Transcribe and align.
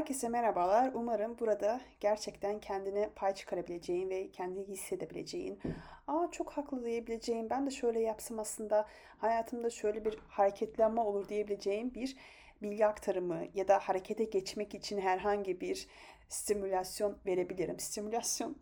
Herkese 0.00 0.28
merhabalar. 0.28 0.90
Umarım 0.94 1.38
burada 1.38 1.80
gerçekten 2.00 2.60
kendine 2.60 3.10
pay 3.16 3.34
çıkarabileceğin 3.34 4.10
ve 4.10 4.30
kendini 4.30 4.68
hissedebileceğin, 4.68 5.58
aa 6.06 6.30
çok 6.32 6.52
haklı 6.52 6.84
diyebileceğin, 6.84 7.50
ben 7.50 7.66
de 7.66 7.70
şöyle 7.70 8.00
yapsam 8.00 8.38
aslında 8.38 8.86
hayatımda 9.18 9.70
şöyle 9.70 10.04
bir 10.04 10.18
hareketlenme 10.28 11.00
olur 11.00 11.28
diyebileceğin 11.28 11.94
bir 11.94 12.16
bilgi 12.62 12.86
aktarımı 12.86 13.44
ya 13.54 13.68
da 13.68 13.78
harekete 13.78 14.24
geçmek 14.24 14.74
için 14.74 15.00
herhangi 15.00 15.60
bir 15.60 15.88
stimülasyon 16.28 17.18
verebilirim. 17.26 17.78
Stimülasyon, 17.78 18.58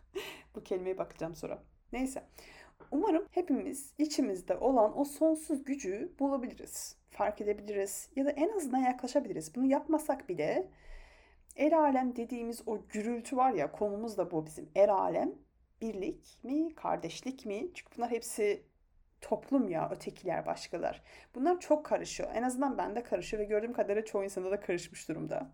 bu 0.54 0.62
kelimeye 0.62 0.98
bakacağım 0.98 1.34
sonra. 1.34 1.62
Neyse. 1.92 2.22
Umarım 2.90 3.26
hepimiz 3.30 3.92
içimizde 3.98 4.56
olan 4.56 4.98
o 4.98 5.04
sonsuz 5.04 5.64
gücü 5.64 6.12
bulabiliriz, 6.18 6.96
fark 7.16 7.40
edebiliriz 7.40 8.10
ya 8.16 8.26
da 8.26 8.30
en 8.30 8.48
azından 8.56 8.78
yaklaşabiliriz. 8.78 9.54
Bunu 9.54 9.66
yapmasak 9.66 10.28
bile 10.28 10.68
el 11.56 11.78
alem 11.78 12.16
dediğimiz 12.16 12.62
o 12.66 12.78
gürültü 12.88 13.36
var 13.36 13.52
ya 13.52 13.72
konumuz 13.72 14.18
da 14.18 14.30
bu 14.30 14.46
bizim. 14.46 14.68
El 14.74 14.92
alem 14.92 15.32
birlik 15.80 16.38
mi, 16.42 16.74
kardeşlik 16.74 17.46
mi? 17.46 17.68
Çünkü 17.74 17.96
bunlar 17.96 18.10
hepsi 18.10 18.62
toplum 19.20 19.68
ya, 19.68 19.90
ötekiler, 19.90 20.46
başkalar. 20.46 21.02
Bunlar 21.34 21.60
çok 21.60 21.86
karışıyor. 21.86 22.30
En 22.34 22.42
azından 22.42 22.78
bende 22.78 23.02
karışıyor 23.02 23.42
ve 23.42 23.46
gördüğüm 23.46 23.72
kadarıyla 23.72 24.04
çoğu 24.04 24.24
insanda 24.24 24.50
da 24.50 24.60
karışmış 24.60 25.08
durumda. 25.08 25.50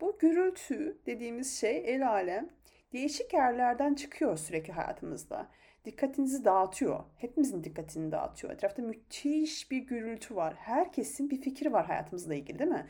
Bu 0.00 0.18
gürültü 0.18 0.98
dediğimiz 1.06 1.60
şey 1.60 1.94
el 1.94 2.08
alem 2.08 2.48
değişik 2.94 3.34
yerlerden 3.34 3.94
çıkıyor 3.94 4.36
sürekli 4.36 4.72
hayatımızda 4.72 5.50
dikkatinizi 5.84 6.44
dağıtıyor. 6.44 7.04
Hepimizin 7.16 7.64
dikkatini 7.64 8.12
dağıtıyor. 8.12 8.52
Etrafta 8.52 8.82
müthiş 8.82 9.70
bir 9.70 9.78
gürültü 9.78 10.36
var. 10.36 10.54
Herkesin 10.54 11.30
bir 11.30 11.40
fikri 11.40 11.72
var 11.72 11.86
hayatımızla 11.86 12.34
ilgili 12.34 12.58
değil 12.58 12.70
mi? 12.70 12.86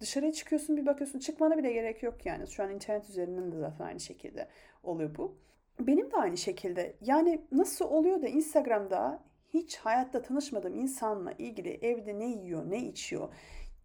Dışarıya 0.00 0.32
çıkıyorsun 0.32 0.76
bir 0.76 0.86
bakıyorsun 0.86 1.18
çıkmana 1.18 1.58
bile 1.58 1.72
gerek 1.72 2.02
yok 2.02 2.26
yani. 2.26 2.48
Şu 2.48 2.62
an 2.62 2.70
internet 2.70 3.08
üzerinden 3.08 3.52
de 3.52 3.58
zaten 3.58 3.84
aynı 3.84 4.00
şekilde 4.00 4.48
oluyor 4.82 5.16
bu. 5.16 5.38
Benim 5.80 6.10
de 6.10 6.16
aynı 6.16 6.36
şekilde. 6.36 6.96
Yani 7.00 7.40
nasıl 7.52 7.84
oluyor 7.84 8.22
da 8.22 8.28
Instagram'da 8.28 9.24
hiç 9.54 9.76
hayatta 9.76 10.22
tanışmadığım 10.22 10.74
insanla 10.74 11.32
ilgili 11.32 11.78
evde 11.82 12.18
ne 12.18 12.26
yiyor, 12.26 12.70
ne 12.70 12.78
içiyor, 12.78 13.28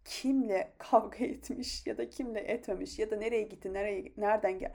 kimle 0.04 0.72
kavga 0.78 1.16
etmiş 1.24 1.86
ya 1.86 1.98
da 1.98 2.10
kimle 2.10 2.40
etmemiş 2.40 2.98
ya 2.98 3.10
da 3.10 3.16
nereye 3.16 3.42
gitti, 3.42 3.72
nereye 3.72 4.12
nereden 4.16 4.58
gel 4.58 4.72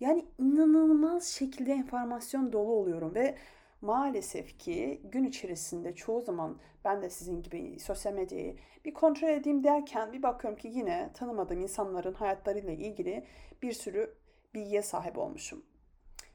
yani 0.00 0.24
inanılmaz 0.38 1.26
şekilde 1.26 1.72
enformasyon 1.72 2.52
dolu 2.52 2.72
oluyorum 2.72 3.14
ve 3.14 3.34
maalesef 3.80 4.58
ki 4.58 5.00
gün 5.04 5.24
içerisinde 5.24 5.94
çoğu 5.94 6.20
zaman 6.20 6.58
ben 6.84 7.02
de 7.02 7.10
sizin 7.10 7.42
gibi 7.42 7.80
sosyal 7.80 8.12
medyayı 8.12 8.56
bir 8.84 8.94
kontrol 8.94 9.28
edeyim 9.28 9.64
derken 9.64 10.12
bir 10.12 10.22
bakıyorum 10.22 10.58
ki 10.58 10.68
yine 10.68 11.10
tanımadığım 11.14 11.60
insanların 11.60 12.14
hayatlarıyla 12.14 12.72
ilgili 12.72 13.24
bir 13.62 13.72
sürü 13.72 14.14
bilgiye 14.54 14.82
sahip 14.82 15.18
olmuşum. 15.18 15.62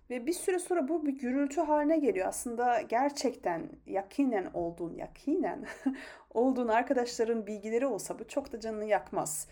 Ve 0.10 0.26
bir 0.26 0.34
süre 0.34 0.60
sonra 0.60 0.88
bu 0.88 1.06
bir 1.06 1.12
gürültü 1.12 1.62
haline 1.62 1.98
geliyor. 1.98 2.28
Aslında 2.28 2.82
gerçekten 2.82 3.70
yakinen 3.86 4.50
olduğun, 4.54 4.94
yakinen 4.94 5.66
olduğun 6.34 6.68
arkadaşların 6.68 7.48
bilgileri 7.48 7.86
olsa 7.86 8.20
bu 8.20 8.28
çok 8.28 8.52
da 8.52 8.60
canını 8.60 8.86
yakmaz 8.86 9.48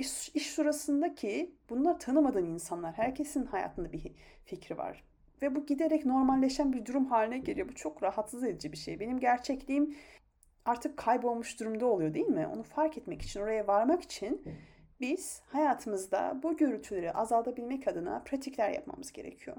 iş, 0.00 0.28
iş 0.28 0.58
ki 1.16 1.54
bunlar 1.70 1.98
tanımadığın 1.98 2.46
insanlar. 2.46 2.94
Herkesin 2.94 3.46
hayatında 3.46 3.92
bir 3.92 4.12
fikri 4.44 4.78
var. 4.78 5.04
Ve 5.42 5.54
bu 5.54 5.66
giderek 5.66 6.06
normalleşen 6.06 6.72
bir 6.72 6.86
durum 6.86 7.06
haline 7.06 7.38
geliyor. 7.38 7.68
Bu 7.68 7.74
çok 7.74 8.02
rahatsız 8.02 8.44
edici 8.44 8.72
bir 8.72 8.76
şey. 8.76 9.00
Benim 9.00 9.20
gerçekliğim 9.20 9.96
artık 10.64 10.96
kaybolmuş 10.96 11.60
durumda 11.60 11.86
oluyor 11.86 12.14
değil 12.14 12.26
mi? 12.26 12.46
Onu 12.46 12.62
fark 12.62 12.98
etmek 12.98 13.22
için, 13.22 13.40
oraya 13.40 13.66
varmak 13.66 14.02
için 14.02 14.42
biz 15.00 15.42
hayatımızda 15.46 16.40
bu 16.42 16.56
gürültüleri 16.56 17.12
azaltabilmek 17.12 17.88
adına 17.88 18.22
pratikler 18.24 18.70
yapmamız 18.70 19.12
gerekiyor. 19.12 19.56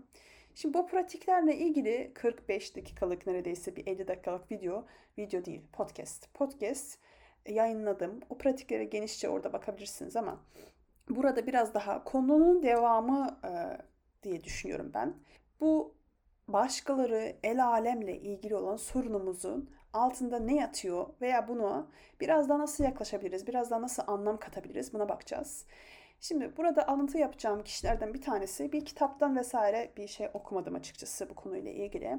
Şimdi 0.55 0.73
bu 0.73 0.87
pratiklerle 0.87 1.57
ilgili 1.57 2.11
45 2.13 2.75
dakikalık 2.75 3.27
neredeyse 3.27 3.75
bir 3.75 3.87
50 3.87 4.07
dakikalık 4.07 4.51
video, 4.51 4.85
video 5.17 5.45
değil 5.45 5.61
podcast. 5.73 6.33
Podcast 6.33 6.99
yayınladım. 7.47 8.19
O 8.29 8.37
pratiklere 8.37 8.83
genişçe 8.83 9.29
orada 9.29 9.53
bakabilirsiniz 9.53 10.15
ama 10.15 10.39
burada 11.09 11.47
biraz 11.47 11.73
daha 11.73 12.03
konunun 12.03 12.63
devamı 12.63 13.39
e, 13.45 13.51
diye 14.23 14.43
düşünüyorum 14.43 14.91
ben. 14.93 15.13
Bu 15.59 15.95
başkaları 16.47 17.35
el 17.43 17.65
alemle 17.65 18.17
ilgili 18.17 18.55
olan 18.55 18.77
sorunumuzun 18.77 19.69
altında 19.93 20.39
ne 20.39 20.55
yatıyor 20.55 21.07
veya 21.21 21.47
bunu 21.47 21.89
biraz 22.21 22.49
daha 22.49 22.59
nasıl 22.59 22.83
yaklaşabiliriz, 22.83 23.47
biraz 23.47 23.71
daha 23.71 23.81
nasıl 23.81 24.03
anlam 24.07 24.37
katabiliriz 24.37 24.93
buna 24.93 25.09
bakacağız. 25.09 25.65
Şimdi 26.19 26.57
burada 26.57 26.87
alıntı 26.87 27.17
yapacağım 27.17 27.63
kişilerden 27.63 28.13
bir 28.13 28.21
tanesi 28.21 28.71
bir 28.71 28.85
kitaptan 28.85 29.35
vesaire 29.35 29.91
bir 29.97 30.07
şey 30.07 30.29
okumadım 30.33 30.75
açıkçası 30.75 31.29
bu 31.29 31.35
konuyla 31.35 31.71
ilgili. 31.71 32.17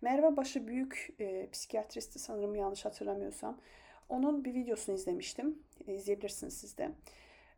Merve 0.00 0.36
Başı 0.36 0.66
büyük 0.66 1.14
e, 1.20 1.50
psikiyatristi 1.50 2.18
sanırım 2.18 2.54
yanlış 2.54 2.84
hatırlamıyorsam. 2.84 3.60
Onun 4.08 4.44
bir 4.44 4.54
videosunu 4.54 4.94
izlemiştim. 4.94 5.62
E, 5.86 5.94
izleyebilirsiniz 5.94 6.56
siz 6.56 6.78
de. 6.78 6.92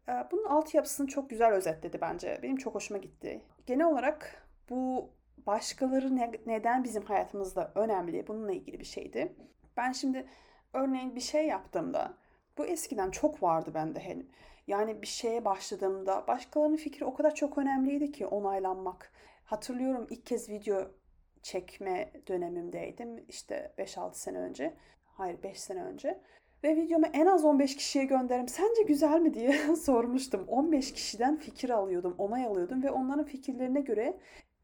E, 0.09 0.13
bunun 0.33 0.45
altyapısını 0.45 1.07
çok 1.07 1.31
güzel 1.31 1.53
özetledi 1.53 2.01
bence. 2.01 2.39
Benim 2.43 2.57
çok 2.57 2.75
hoşuma 2.75 2.99
gitti. 2.99 3.41
Genel 3.67 3.87
olarak 3.87 4.47
bu 4.71 5.11
başkaları 5.47 6.17
ne, 6.17 6.33
neden 6.47 6.85
bizim 6.85 7.03
hayatımızda 7.03 7.73
önemli 7.75 8.27
bununla 8.27 8.53
ilgili 8.53 8.81
bir 8.81 8.85
şeydi. 8.85 9.33
Ben 9.77 9.93
şimdi 9.93 10.27
örneğin 10.73 11.17
bir 11.17 11.21
şey 11.21 11.47
yaptığımda 11.47 12.15
bu 12.59 12.67
eskiden 12.67 13.11
çok 13.11 13.43
vardı 13.43 13.71
bende 13.75 14.01
Yani 14.67 15.03
bir 15.03 15.07
şeye 15.07 15.45
başladığımda 15.45 16.27
başkalarının 16.27 16.77
fikri 16.77 17.05
o 17.05 17.15
kadar 17.15 17.35
çok 17.35 17.59
önemliydi 17.59 18.13
ki 18.13 18.27
onaylanmak. 18.27 19.13
Hatırlıyorum 19.45 20.07
ilk 20.11 20.27
kez 20.27 20.49
video 20.49 20.91
çekme 21.43 22.13
dönemimdeydim 22.27 23.25
işte 23.29 23.75
5-6 23.79 24.15
sene 24.15 24.39
önce. 24.39 24.75
Hayır 25.05 25.43
5 25.43 25.61
sene 25.61 25.85
önce. 25.85 26.21
Ve 26.65 26.77
videomu 26.77 27.07
en 27.13 27.27
az 27.27 27.45
15 27.45 27.77
kişiye 27.77 28.05
gönderim. 28.05 28.49
Sence 28.49 28.83
güzel 28.83 29.21
mi 29.21 29.35
diye 29.35 29.77
sormuştum. 29.77 30.45
15 30.49 30.93
kişiden 30.93 31.37
fikir 31.37 31.71
alıyordum, 31.71 32.15
onay 32.19 32.45
alıyordum 32.47 32.83
ve 32.83 32.91
onların 32.91 33.25
fikirlerine 33.25 33.81
göre 33.81 34.17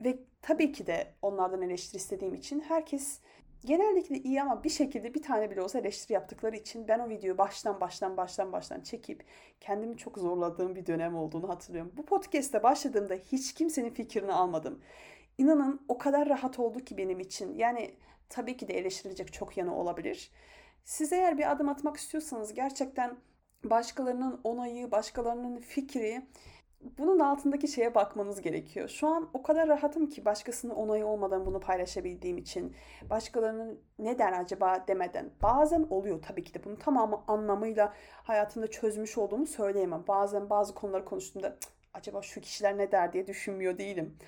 ve 0.05 0.19
tabii 0.43 0.73
ki 0.73 0.87
de 0.87 1.15
onlardan 1.23 1.63
eleştiri 1.63 1.97
istediğim 1.97 2.35
için 2.35 2.61
herkes 2.61 3.21
genellikle 3.65 4.19
iyi 4.19 4.43
ama 4.43 4.65
bir 4.65 4.69
şekilde 4.69 5.15
bir 5.15 5.23
tane 5.23 5.51
bile 5.51 5.63
olsa 5.63 5.79
eleştiri 5.79 6.13
yaptıkları 6.13 6.57
için 6.57 6.89
ben 6.89 6.99
o 6.99 7.09
videoyu 7.09 7.39
baştan 7.39 7.81
baştan 7.81 8.17
baştan 8.17 8.53
baştan 8.53 8.81
çekip 8.81 9.25
kendimi 9.61 9.97
çok 9.97 10.19
zorladığım 10.19 10.77
bir 10.77 10.87
dönem 10.87 11.17
olduğunu 11.17 11.49
hatırlıyorum. 11.49 11.93
Bu 11.97 12.05
podcast'te 12.07 12.63
başladığımda 12.63 13.15
hiç 13.15 13.55
kimsenin 13.55 13.91
fikrini 13.91 14.33
almadım. 14.33 14.81
İnanın 15.39 15.81
o 15.89 15.99
kadar 15.99 16.29
rahat 16.29 16.59
oldu 16.59 16.81
ki 16.81 16.97
benim 16.97 17.21
için. 17.21 17.55
Yani 17.55 17.91
tabii 18.29 18.57
ki 18.57 18.69
de 18.69 18.79
eleştirilecek 18.79 19.33
çok 19.33 19.57
yanı 19.57 19.77
olabilir. 19.77 20.31
Siz 20.87 21.13
eğer 21.13 21.39
bir 21.39 21.51
adım 21.51 21.69
atmak 21.69 21.97
istiyorsanız 21.97 22.55
gerçekten 22.55 23.17
başkalarının 23.65 24.41
onayı, 24.45 24.91
başkalarının 24.91 25.59
fikri 25.59 26.23
bunun 26.99 27.19
altındaki 27.19 27.69
şeye 27.69 27.95
bakmanız 27.95 28.41
gerekiyor. 28.41 28.89
Şu 28.89 29.07
an 29.09 29.31
o 29.35 29.43
kadar 29.43 29.69
rahatım 29.69 30.09
ki 30.09 30.25
başkasının 30.25 30.75
onayı 30.75 31.07
olmadan 31.07 31.47
bunu 31.47 31.61
paylaşabildiğim 31.61 32.39
için 32.39 32.77
başkalarının 33.11 33.81
ne 33.99 34.19
der 34.19 34.33
acaba 34.33 34.85
demeden. 34.89 35.31
Bazen 35.43 35.87
oluyor 35.91 36.23
tabii 36.23 36.45
ki 36.45 36.55
de 36.55 36.65
bunu 36.65 36.79
tamamı 36.79 37.25
anlamıyla 37.29 37.93
hayatımda 38.23 38.67
çözmüş 38.67 39.19
olduğumu 39.19 39.47
söyleyemem. 39.47 40.05
Bazen 40.09 40.51
bazı 40.51 40.75
konuları 40.75 41.05
konuştuğumda 41.05 41.57
acaba 41.95 42.23
şu 42.23 42.41
kişiler 42.41 42.79
ne 42.79 42.93
der 42.93 43.13
diye 43.13 43.27
düşünmüyor 43.27 43.79
değilim. 43.79 44.19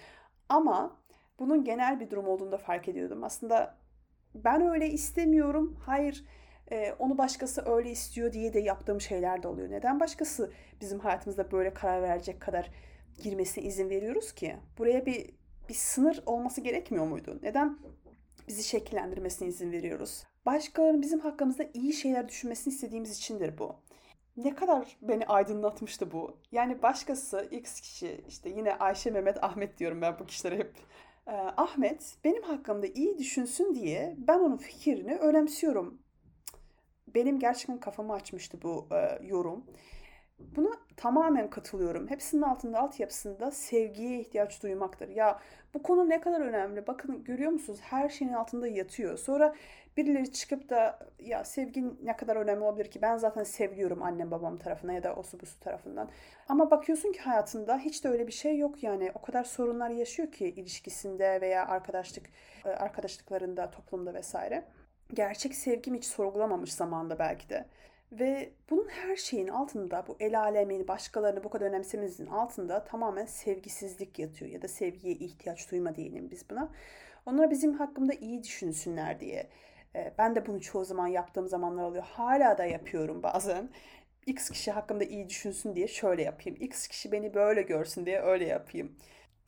Ama 0.48 0.97
bunun 1.38 1.64
genel 1.64 2.00
bir 2.00 2.10
durum 2.10 2.28
olduğunu 2.28 2.52
da 2.52 2.58
fark 2.58 2.88
ediyordum. 2.88 3.24
Aslında 3.24 3.78
ben 4.34 4.68
öyle 4.68 4.88
istemiyorum. 4.88 5.77
Hayır 5.86 6.24
e, 6.70 6.94
onu 6.98 7.18
başkası 7.18 7.62
öyle 7.66 7.91
istiyor 7.91 8.32
diye 8.32 8.54
de 8.54 8.60
yaptığım 8.60 9.00
şeyler 9.00 9.42
de 9.42 9.48
oluyor. 9.48 9.70
Neden 9.70 10.00
başkası 10.00 10.53
bizim 10.80 10.98
hayatımızda 10.98 11.50
böyle 11.53 11.74
karar 11.74 12.03
verecek 12.03 12.41
kadar 12.41 12.70
girmesine 13.22 13.65
izin 13.65 13.91
veriyoruz 13.91 14.32
ki? 14.32 14.56
Buraya 14.78 15.06
bir 15.06 15.30
bir 15.68 15.74
sınır 15.74 16.22
olması 16.26 16.60
gerekmiyor 16.60 17.06
muydu? 17.06 17.38
Neden 17.42 17.78
bizi 18.48 18.65
şekillendirmesine 18.65 19.48
izin 19.48 19.72
veriyoruz? 19.72 20.24
Başkalarının 20.47 21.03
bizim 21.03 21.20
hakkımızda 21.20 21.65
iyi 21.74 21.92
şeyler 21.92 22.28
düşünmesini 22.28 22.74
istediğimiz 22.74 23.18
içindir 23.18 23.59
bu. 23.59 23.76
Ne 24.36 24.54
kadar 24.54 24.97
beni 25.03 25.26
aydınlatmıştı 25.26 26.12
bu. 26.12 26.36
Yani 26.53 26.82
başkası 26.82 27.48
X 27.50 27.80
kişi 27.80 28.24
işte 28.28 28.50
yine 28.50 28.74
Ayşe, 28.74 29.10
Mehmet, 29.10 29.44
Ahmet 29.44 29.78
diyorum 29.78 30.00
ben 30.03 30.18
bu 30.18 30.26
kişilere 30.26 30.59
hep. 30.59 30.74
Ee, 31.26 31.30
Ahmet 31.32 32.16
benim 32.24 32.42
hakkımda 32.42 32.86
iyi 32.86 33.18
düşünsün 33.18 33.74
diye 33.74 34.16
ben 34.18 34.38
onun 34.38 34.56
fikrini 34.56 35.14
önemsiyorum 35.16 35.98
benim 37.15 37.39
gerçekten 37.39 37.81
kafamı 37.81 38.13
açmıştı 38.13 38.63
bu 38.63 38.87
e, 38.93 39.27
yorum. 39.27 39.65
Buna 40.39 40.71
tamamen 40.97 41.51
katılıyorum. 41.51 42.10
Hepsinin 42.10 42.43
altında 42.43 42.78
altyapısında 42.78 43.51
sevgiye 43.51 44.21
ihtiyaç 44.21 44.63
duymaktır. 44.63 45.09
Ya 45.09 45.41
bu 45.75 45.83
konu 45.83 46.09
ne 46.09 46.21
kadar 46.21 46.41
önemli. 46.41 46.87
Bakın 46.87 47.25
görüyor 47.25 47.51
musunuz? 47.51 47.78
Her 47.83 48.09
şeyin 48.09 48.33
altında 48.33 48.69
yatıyor. 48.69 49.19
Sonra 49.19 49.55
birileri 49.97 50.33
çıkıp 50.33 50.71
da 50.71 50.99
ya 51.19 51.45
sevgin 51.45 51.99
ne 52.03 52.16
kadar 52.16 52.37
önemli 52.37 52.65
olabilir 52.65 52.91
ki? 52.91 53.03
Ben 53.03 53.16
zaten 53.16 53.45
seviyorum 53.45 54.03
annem 54.03 54.31
babam 54.31 54.59
tarafına 54.59 54.93
ya 54.93 55.03
da 55.03 55.15
osu 55.15 55.41
busu 55.41 55.60
tarafından. 55.60 56.10
Ama 56.49 56.71
bakıyorsun 56.71 57.13
ki 57.13 57.21
hayatında 57.21 57.78
hiç 57.78 58.05
de 58.05 58.09
öyle 58.09 58.27
bir 58.27 58.33
şey 58.33 58.59
yok 58.59 58.83
yani. 58.83 59.13
O 59.15 59.22
kadar 59.22 59.45
sorunlar 59.45 59.91
yaşıyor 59.91 60.33
ki 60.33 60.47
ilişkisinde 60.49 61.41
veya 61.41 61.66
arkadaşlık 61.66 62.27
e, 62.65 62.69
arkadaşlıklarında, 62.69 63.71
toplumda 63.71 64.15
vesaire. 64.15 64.65
Gerçek 65.15 65.55
sevgim 65.55 65.95
hiç 65.95 66.05
sorgulamamış 66.05 66.72
zamanda 66.72 67.19
belki 67.19 67.49
de. 67.49 67.66
Ve 68.13 68.51
bunun 68.71 68.89
her 68.89 69.16
şeyin 69.16 69.49
altında 69.49 70.05
bu 70.09 70.16
el 70.21 70.41
alemin, 70.41 70.89
başkalarını 70.89 71.45
bu 71.45 71.51
kadar 71.51 71.66
önemsememizin 71.66 72.27
altında 72.27 72.84
tamamen 72.84 73.27
sevgisizlik 73.27 74.19
yatıyor 74.19 74.51
ya 74.51 74.63
da 74.63 74.69
sevgiye 74.69 75.15
ihtiyaç 75.15 75.71
duyma 75.71 75.97
diyelim 75.97 76.31
biz 76.31 76.51
buna. 76.51 76.72
Onlara 77.27 77.51
bizim 77.51 77.72
hakkımda 77.75 78.13
iyi 78.15 78.43
düşünsünler 78.43 79.21
diye. 79.21 79.49
Ee, 79.97 80.13
ben 80.19 80.37
de 80.37 80.47
bunu 80.47 80.60
çoğu 80.60 80.84
zaman 80.84 81.07
yaptığım 81.07 81.49
zamanlar 81.49 81.83
oluyor. 81.83 82.05
Hala 82.05 82.59
da 82.59 82.65
yapıyorum 82.65 83.22
bazen. 83.22 83.71
X 84.27 84.51
kişi 84.51 84.71
hakkında 84.72 85.05
iyi 85.05 85.28
düşünsün 85.28 85.75
diye 85.75 85.89
şöyle 85.89 86.22
yapayım. 86.22 86.59
X 86.60 86.89
kişi 86.89 87.13
beni 87.13 87.34
böyle 87.34 87.63
görsün 87.63 88.07
diye 88.07 88.21
öyle 88.21 88.47
yapayım. 88.47 88.97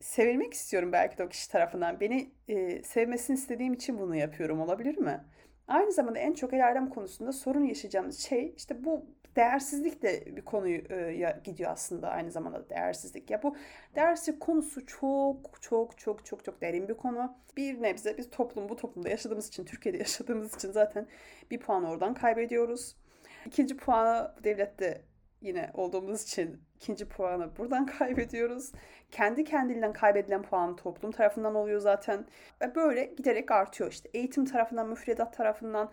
Sevilmek 0.00 0.54
istiyorum 0.54 0.92
belki 0.92 1.18
de 1.18 1.24
o 1.24 1.28
kişi 1.28 1.50
tarafından. 1.50 2.00
Beni 2.00 2.30
e, 2.48 2.82
sevmesini 2.82 3.34
istediğim 3.36 3.74
için 3.74 3.98
bunu 3.98 4.16
yapıyorum 4.16 4.60
olabilir 4.60 4.98
mi? 4.98 5.20
Aynı 5.70 5.92
zamanda 5.92 6.18
en 6.18 6.32
çok 6.32 6.54
el 6.54 6.66
alem 6.66 6.88
konusunda 6.88 7.32
sorun 7.32 7.64
yaşayacağımız 7.64 8.18
şey 8.18 8.54
işte 8.56 8.84
bu 8.84 9.04
değersizlik 9.36 10.02
de 10.02 10.36
bir 10.36 10.42
konuyu 10.42 10.78
e, 10.92 11.40
gidiyor 11.44 11.70
aslında 11.70 12.08
aynı 12.08 12.30
zamanda 12.30 12.70
değersizlik. 12.70 13.30
Ya 13.30 13.42
bu 13.42 13.56
değersizlik 13.94 14.40
konusu 14.40 14.86
çok 14.86 15.62
çok 15.62 15.98
çok 15.98 16.26
çok 16.26 16.44
çok 16.44 16.60
derin 16.60 16.88
bir 16.88 16.94
konu. 16.94 17.36
Bir 17.56 17.82
nebze 17.82 18.18
biz 18.18 18.30
toplum 18.30 18.68
bu 18.68 18.76
toplumda 18.76 19.08
yaşadığımız 19.08 19.48
için 19.48 19.64
Türkiye'de 19.64 19.98
yaşadığımız 19.98 20.54
için 20.54 20.72
zaten 20.72 21.06
bir 21.50 21.60
puan 21.60 21.84
oradan 21.84 22.14
kaybediyoruz. 22.14 22.96
İkinci 23.46 23.76
puanı 23.76 24.34
devlette 24.44 25.02
yine 25.40 25.70
olduğumuz 25.74 26.22
için 26.22 26.62
ikinci 26.80 27.08
puanı 27.08 27.56
buradan 27.58 27.86
kaybediyoruz. 27.98 28.72
Kendi 29.10 29.44
kendiliğinden 29.44 29.92
kaybedilen 29.92 30.42
puan 30.42 30.76
toplum 30.76 31.12
tarafından 31.12 31.54
oluyor 31.54 31.80
zaten. 31.80 32.26
Ve 32.62 32.74
böyle 32.74 33.04
giderek 33.04 33.50
artıyor 33.50 33.90
işte. 33.90 34.10
Eğitim 34.14 34.44
tarafından, 34.44 34.88
müfredat 34.88 35.36
tarafından 35.36 35.90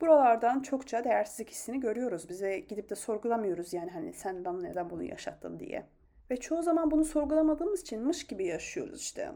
buralardan 0.00 0.60
çokça 0.60 1.04
değersizlik 1.04 1.50
hissini 1.50 1.80
görüyoruz. 1.80 2.28
Bize 2.28 2.58
gidip 2.58 2.90
de 2.90 2.94
sorgulamıyoruz 2.94 3.72
yani 3.72 3.90
hani 3.90 4.12
sen 4.12 4.44
bana 4.44 4.60
neden 4.60 4.90
bunu 4.90 5.02
yaşattın 5.02 5.60
diye. 5.60 5.86
Ve 6.30 6.36
çoğu 6.36 6.62
zaman 6.62 6.90
bunu 6.90 7.04
sorgulamadığımız 7.04 7.80
için 7.80 8.02
mış 8.02 8.26
gibi 8.26 8.46
yaşıyoruz 8.46 9.00
işte. 9.00 9.32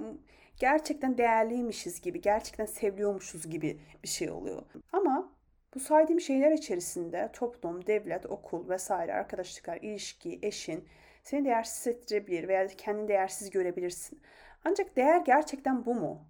Gerçekten 0.61 1.19
değerliymişiz 1.19 2.01
gibi, 2.01 2.21
gerçekten 2.21 2.67
seviyormuşuz 2.67 3.51
gibi 3.51 3.81
bir 4.03 4.09
şey 4.09 4.31
oluyor. 4.31 4.63
Ama 4.93 5.30
bu 5.75 5.81
saydığım 5.81 6.21
şeyler 6.21 6.53
içerisinde 6.53 7.31
toplum, 7.33 7.87
devlet, 7.87 8.27
okul 8.27 8.69
vesaire, 8.69 9.15
arkadaşlıklar, 9.15 9.77
ilişki, 9.77 10.39
eşin 10.43 10.85
seni 11.23 11.45
değersiz 11.45 11.77
hissettirebilir 11.77 12.49
veya 12.49 12.67
kendini 12.67 13.09
değersiz 13.09 13.51
görebilirsin. 13.51 14.21
Ancak 14.65 14.97
değer 14.97 15.21
gerçekten 15.21 15.87
bu 15.87 15.95
mu? 15.95 16.27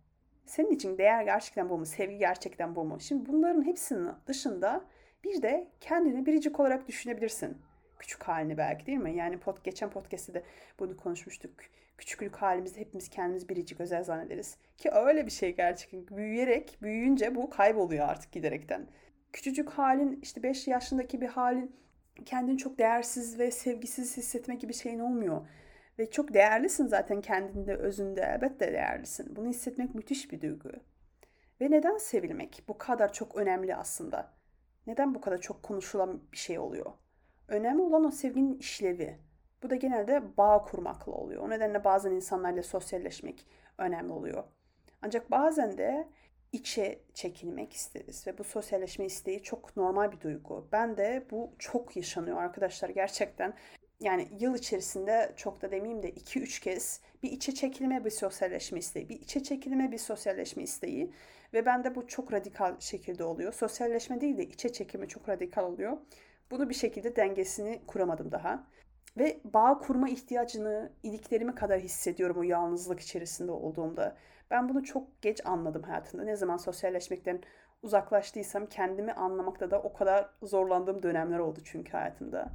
Senin 0.46 0.70
için 0.70 0.98
değer 0.98 1.22
gerçekten 1.22 1.68
bu 1.68 1.78
mu? 1.78 1.86
Sevgi 1.86 2.18
gerçekten 2.18 2.76
bu 2.76 2.84
mu? 2.84 3.00
Şimdi 3.00 3.26
bunların 3.26 3.66
hepsinin 3.66 4.10
dışında 4.26 4.84
bir 5.24 5.42
de 5.42 5.68
kendini 5.80 6.26
biricik 6.26 6.60
olarak 6.60 6.88
düşünebilirsin. 6.88 7.58
Küçük 7.98 8.22
halini 8.22 8.58
belki 8.58 8.86
değil 8.86 8.98
mi? 8.98 9.16
Yani 9.16 9.38
pod, 9.38 9.56
geçen 9.64 9.90
podcast'te 9.90 10.34
de 10.34 10.42
bunu 10.78 10.96
konuşmuştuk. 10.96 11.50
Küçüklük 11.98 12.36
halimizde 12.36 12.80
hepimiz 12.80 13.08
kendimiz 13.08 13.48
biricik 13.48 13.80
özel 13.80 14.04
zannederiz. 14.04 14.56
Ki 14.78 14.90
öyle 14.90 15.26
bir 15.26 15.30
şey 15.30 15.56
gerçekten. 15.56 16.16
Büyüyerek, 16.16 16.78
büyüyünce 16.82 17.34
bu 17.34 17.50
kayboluyor 17.50 18.08
artık 18.08 18.32
giderekten 18.32 18.86
küçücük 19.32 19.70
halin 19.70 20.18
işte 20.22 20.42
5 20.42 20.68
yaşındaki 20.68 21.20
bir 21.20 21.28
halin 21.28 21.76
kendini 22.24 22.58
çok 22.58 22.78
değersiz 22.78 23.38
ve 23.38 23.50
sevgisiz 23.50 24.16
hissetme 24.16 24.54
gibi 24.54 24.74
şeyin 24.74 24.98
olmuyor. 24.98 25.46
Ve 25.98 26.10
çok 26.10 26.34
değerlisin 26.34 26.86
zaten 26.86 27.20
kendinde, 27.20 27.74
özünde. 27.76 28.20
Elbette 28.20 28.72
değerlisin. 28.72 29.36
Bunu 29.36 29.48
hissetmek 29.48 29.94
müthiş 29.94 30.32
bir 30.32 30.40
duygu. 30.40 30.70
Ve 31.60 31.70
neden 31.70 31.96
sevilmek 31.96 32.62
bu 32.68 32.78
kadar 32.78 33.12
çok 33.12 33.36
önemli 33.36 33.76
aslında? 33.76 34.32
Neden 34.86 35.14
bu 35.14 35.20
kadar 35.20 35.38
çok 35.38 35.62
konuşulan 35.62 36.22
bir 36.32 36.36
şey 36.36 36.58
oluyor? 36.58 36.92
Önemli 37.48 37.82
olan 37.82 38.04
o 38.04 38.10
sevginin 38.10 38.58
işlevi. 38.58 39.18
Bu 39.62 39.70
da 39.70 39.74
genelde 39.74 40.36
bağ 40.36 40.62
kurmakla 40.64 41.12
oluyor. 41.12 41.42
O 41.42 41.50
nedenle 41.50 41.84
bazen 41.84 42.10
insanlarla 42.10 42.62
sosyalleşmek 42.62 43.46
önemli 43.78 44.12
oluyor. 44.12 44.44
Ancak 45.02 45.30
bazen 45.30 45.78
de 45.78 46.08
içe 46.52 47.00
çekilmek 47.14 47.72
isteriz 47.72 48.26
ve 48.26 48.38
bu 48.38 48.44
sosyalleşme 48.44 49.04
isteği 49.04 49.42
çok 49.42 49.76
normal 49.76 50.12
bir 50.12 50.20
duygu. 50.20 50.68
Ben 50.72 50.96
de 50.96 51.26
bu 51.30 51.52
çok 51.58 51.96
yaşanıyor 51.96 52.36
arkadaşlar 52.36 52.88
gerçekten. 52.88 53.54
Yani 54.00 54.28
yıl 54.38 54.54
içerisinde 54.54 55.32
çok 55.36 55.62
da 55.62 55.70
demeyeyim 55.70 56.02
de 56.02 56.10
2-3 56.10 56.60
kez 56.60 57.00
bir 57.22 57.32
içe 57.32 57.54
çekilme 57.54 58.04
bir 58.04 58.10
sosyalleşme 58.10 58.78
isteği, 58.78 59.08
bir 59.08 59.20
içe 59.20 59.42
çekilme 59.42 59.92
bir 59.92 59.98
sosyalleşme 59.98 60.62
isteği 60.62 61.12
ve 61.52 61.66
bende 61.66 61.94
bu 61.94 62.06
çok 62.06 62.32
radikal 62.32 62.80
şekilde 62.80 63.24
oluyor. 63.24 63.52
Sosyalleşme 63.52 64.20
değil 64.20 64.38
de 64.38 64.46
içe 64.46 64.72
çekilme 64.72 65.08
çok 65.08 65.28
radikal 65.28 65.64
oluyor. 65.64 65.98
Bunu 66.50 66.68
bir 66.68 66.74
şekilde 66.74 67.16
dengesini 67.16 67.80
kuramadım 67.86 68.32
daha. 68.32 68.66
Ve 69.18 69.40
bağ 69.44 69.78
kurma 69.78 70.08
ihtiyacını 70.08 70.92
iliklerime 71.02 71.54
kadar 71.54 71.80
hissediyorum 71.80 72.36
o 72.38 72.42
yalnızlık 72.42 73.00
içerisinde 73.00 73.52
olduğumda. 73.52 74.16
Ben 74.50 74.68
bunu 74.68 74.84
çok 74.84 75.22
geç 75.22 75.40
anladım 75.44 75.82
hayatımda. 75.82 76.24
Ne 76.24 76.36
zaman 76.36 76.56
sosyalleşmekten 76.56 77.40
uzaklaştıysam 77.82 78.66
kendimi 78.66 79.12
anlamakta 79.12 79.70
da 79.70 79.82
o 79.82 79.92
kadar 79.92 80.30
zorlandığım 80.42 81.02
dönemler 81.02 81.38
oldu 81.38 81.60
çünkü 81.64 81.92
hayatımda. 81.92 82.52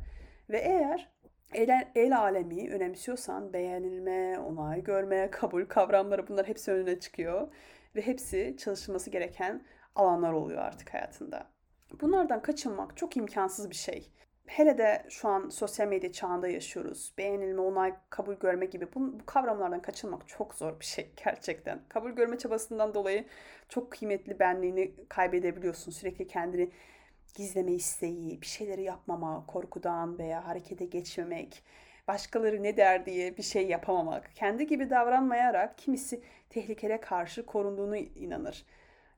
Ve 0.49 0.57
eğer 0.57 1.11
el, 1.53 1.87
el 1.95 2.17
alemi 2.17 2.71
önemsiyorsan 2.71 3.53
beğenilme, 3.53 4.39
onay 4.39 4.83
görme, 4.83 5.31
kabul 5.31 5.65
kavramları 5.65 6.27
bunlar 6.27 6.47
hepsi 6.47 6.71
önüne 6.71 6.99
çıkıyor. 6.99 7.47
Ve 7.95 8.01
hepsi 8.01 8.55
çalışılması 8.57 9.09
gereken 9.09 9.65
alanlar 9.95 10.33
oluyor 10.33 10.61
artık 10.61 10.93
hayatında. 10.93 11.47
Bunlardan 12.01 12.41
kaçınmak 12.41 12.97
çok 12.97 13.17
imkansız 13.17 13.69
bir 13.69 13.75
şey 13.75 14.11
hele 14.45 14.77
de 14.77 15.05
şu 15.09 15.27
an 15.27 15.49
sosyal 15.49 15.87
medya 15.87 16.11
çağında 16.11 16.47
yaşıyoruz. 16.47 17.13
Beğenilme, 17.17 17.61
onay, 17.61 17.93
kabul 18.09 18.33
görme 18.33 18.65
gibi 18.65 18.87
bu, 18.95 19.19
bu 19.19 19.25
kavramlardan 19.25 19.81
kaçınmak 19.81 20.27
çok 20.27 20.55
zor 20.55 20.79
bir 20.79 20.85
şey 20.85 21.11
gerçekten. 21.25 21.79
Kabul 21.89 22.11
görme 22.11 22.37
çabasından 22.37 22.93
dolayı 22.93 23.25
çok 23.69 23.91
kıymetli 23.91 24.39
benliğini 24.39 24.91
kaybedebiliyorsun. 25.09 25.91
Sürekli 25.91 26.27
kendini 26.27 26.69
gizleme 27.35 27.71
isteği, 27.71 28.41
bir 28.41 28.45
şeyleri 28.47 28.83
yapmama, 28.83 29.45
korkudan 29.47 30.19
veya 30.19 30.47
harekete 30.47 30.85
geçmemek, 30.85 31.63
başkaları 32.07 32.63
ne 32.63 32.77
der 32.77 33.05
diye 33.05 33.37
bir 33.37 33.43
şey 33.43 33.67
yapamamak, 33.67 34.35
kendi 34.35 34.67
gibi 34.67 34.89
davranmayarak 34.89 35.77
kimisi 35.77 36.21
tehlikele 36.49 37.01
karşı 37.01 37.45
korunduğunu 37.45 37.97
inanır. 37.97 38.65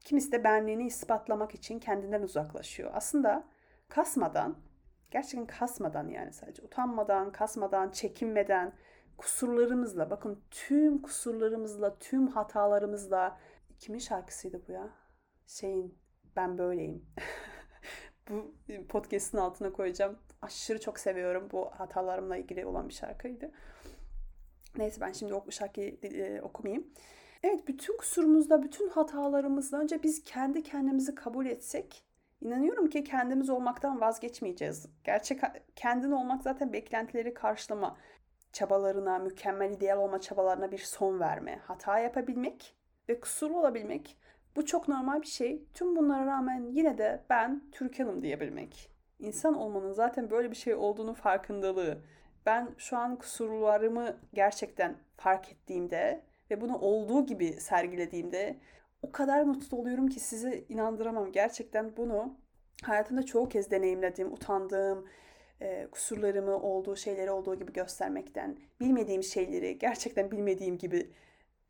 Kimisi 0.04 0.32
de 0.32 0.44
benliğini 0.44 0.86
ispatlamak 0.86 1.56
için 1.56 1.80
kendinden 1.80 2.22
uzaklaşıyor. 2.22 2.92
Aslında 2.94 3.44
kasmadan 3.90 4.56
gerçekten 5.12 5.48
kasmadan 5.48 6.08
yani 6.08 6.34
sadece 6.34 6.62
utanmadan, 6.62 7.32
kasmadan, 7.32 7.90
çekinmeden, 7.90 8.74
kusurlarımızla 9.18 10.10
bakın 10.10 10.42
tüm 10.52 11.02
kusurlarımızla, 11.02 11.98
tüm 11.98 12.28
hatalarımızla 12.28 13.40
kimin 13.80 14.00
şarkısıydı 14.00 14.62
bu 14.68 14.72
ya? 14.72 14.90
Şeyin 15.48 15.98
ben 16.36 16.58
böyleyim. 16.58 17.06
bu 18.30 18.56
podcast'ın 18.90 19.38
altına 19.38 19.74
koyacağım. 19.74 20.20
Aşırı 20.42 20.80
çok 20.80 21.00
seviyorum. 21.00 21.50
Bu 21.52 21.70
hatalarımla 21.72 22.38
ilgili 22.38 22.66
olan 22.66 22.90
bir 22.90 22.94
şarkıydı. 22.94 23.52
Neyse 24.78 25.02
ben 25.02 25.12
şimdi 25.12 25.34
o 25.34 25.52
şarkıyı 25.52 25.98
e, 26.04 26.42
okumayayım. 26.42 26.88
Evet 27.44 27.68
bütün 27.68 27.98
kusurumuzda, 27.98 28.64
bütün 28.64 28.90
hatalarımızda 28.90 29.80
önce 29.80 30.04
biz 30.04 30.24
kendi 30.24 30.64
kendimizi 30.64 31.16
kabul 31.16 31.46
etsek 31.46 32.07
İnanıyorum 32.42 32.90
ki 32.90 33.04
kendimiz 33.04 33.50
olmaktan 33.50 34.02
vazgeçmeyeceğiz. 34.02 34.90
Gerçek 35.04 35.42
kendin 35.76 36.12
olmak 36.12 36.44
zaten 36.44 36.74
beklentileri 36.74 37.34
karşılama 37.34 37.98
çabalarına, 38.52 39.20
mükemmel 39.20 39.72
ideal 39.72 39.98
olma 39.98 40.22
çabalarına 40.22 40.72
bir 40.72 40.78
son 40.78 41.20
verme, 41.20 41.60
hata 41.64 42.00
yapabilmek 42.00 42.76
ve 43.10 43.20
kusur 43.20 43.52
olabilmek 43.52 44.18
bu 44.56 44.66
çok 44.66 44.88
normal 44.88 45.22
bir 45.22 45.28
şey. 45.28 45.66
Tüm 45.74 45.96
bunlara 45.96 46.26
rağmen 46.26 46.66
yine 46.72 46.98
de 46.98 47.24
ben 47.30 47.62
Türkan'ım 47.72 48.22
diyebilmek. 48.22 48.92
İnsan 49.20 49.54
olmanın 49.54 49.94
zaten 49.94 50.30
böyle 50.30 50.52
bir 50.52 50.56
şey 50.56 50.76
olduğunu 50.76 51.14
farkındalığı. 51.14 51.98
Ben 52.46 52.70
şu 52.78 52.98
an 52.98 53.16
kusurlarımı 53.16 54.18
gerçekten 54.34 54.96
fark 55.18 55.52
ettiğimde 55.52 56.24
ve 56.52 56.62
bunu 56.62 56.78
olduğu 56.78 57.26
gibi 57.26 57.54
sergilediğimde 57.54 58.58
o 59.02 59.12
kadar 59.12 59.44
mutlu 59.44 59.78
oluyorum 59.78 60.08
ki 60.08 60.20
size 60.20 60.64
inandıramam. 60.70 61.32
Gerçekten 61.32 61.98
bunu 61.98 62.38
hayatımda 62.84 63.24
çoğu 63.24 63.50
kez 63.50 63.72
deneyimlediğim, 63.72 64.34
utandığım 64.34 65.08
e, 65.62 65.88
kusurlarımı 65.92 66.62
olduğu 66.62 66.96
şeyleri 66.96 67.32
olduğu 67.32 67.56
gibi 67.56 67.74
göstermekten, 67.74 68.58
bilmediğim 68.80 69.24
şeyleri 69.24 69.78
gerçekten 69.78 70.32
bilmediğim 70.32 70.78
gibi 70.78 71.12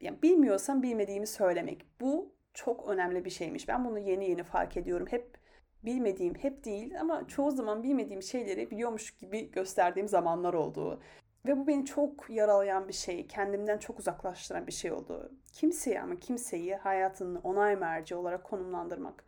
yani 0.01 0.21
bilmiyorsam 0.21 0.83
bilmediğimi 0.83 1.27
söylemek. 1.27 1.85
Bu 2.01 2.33
çok 2.53 2.89
önemli 2.89 3.25
bir 3.25 3.29
şeymiş. 3.29 3.67
Ben 3.67 3.85
bunu 3.85 3.99
yeni 3.99 4.29
yeni 4.29 4.43
fark 4.43 4.77
ediyorum. 4.77 5.07
Hep 5.09 5.37
bilmediğim, 5.83 6.35
hep 6.35 6.65
değil 6.65 7.01
ama 7.01 7.27
çoğu 7.27 7.51
zaman 7.51 7.83
bilmediğim 7.83 8.21
şeyleri 8.21 8.71
biliyormuş 8.71 9.11
gibi 9.11 9.51
gösterdiğim 9.51 10.07
zamanlar 10.07 10.53
oldu. 10.53 11.01
Ve 11.47 11.57
bu 11.57 11.67
beni 11.67 11.85
çok 11.85 12.29
yaralayan 12.29 12.87
bir 12.87 12.93
şey, 12.93 13.27
kendimden 13.27 13.77
çok 13.77 13.99
uzaklaştıran 13.99 14.67
bir 14.67 14.71
şey 14.71 14.91
oldu. 14.91 15.31
Kimseyi 15.53 16.01
ama 16.01 16.15
kimseyi 16.19 16.75
hayatının 16.75 17.35
onay 17.35 17.75
merci 17.75 18.15
olarak 18.15 18.43
konumlandırmak 18.43 19.23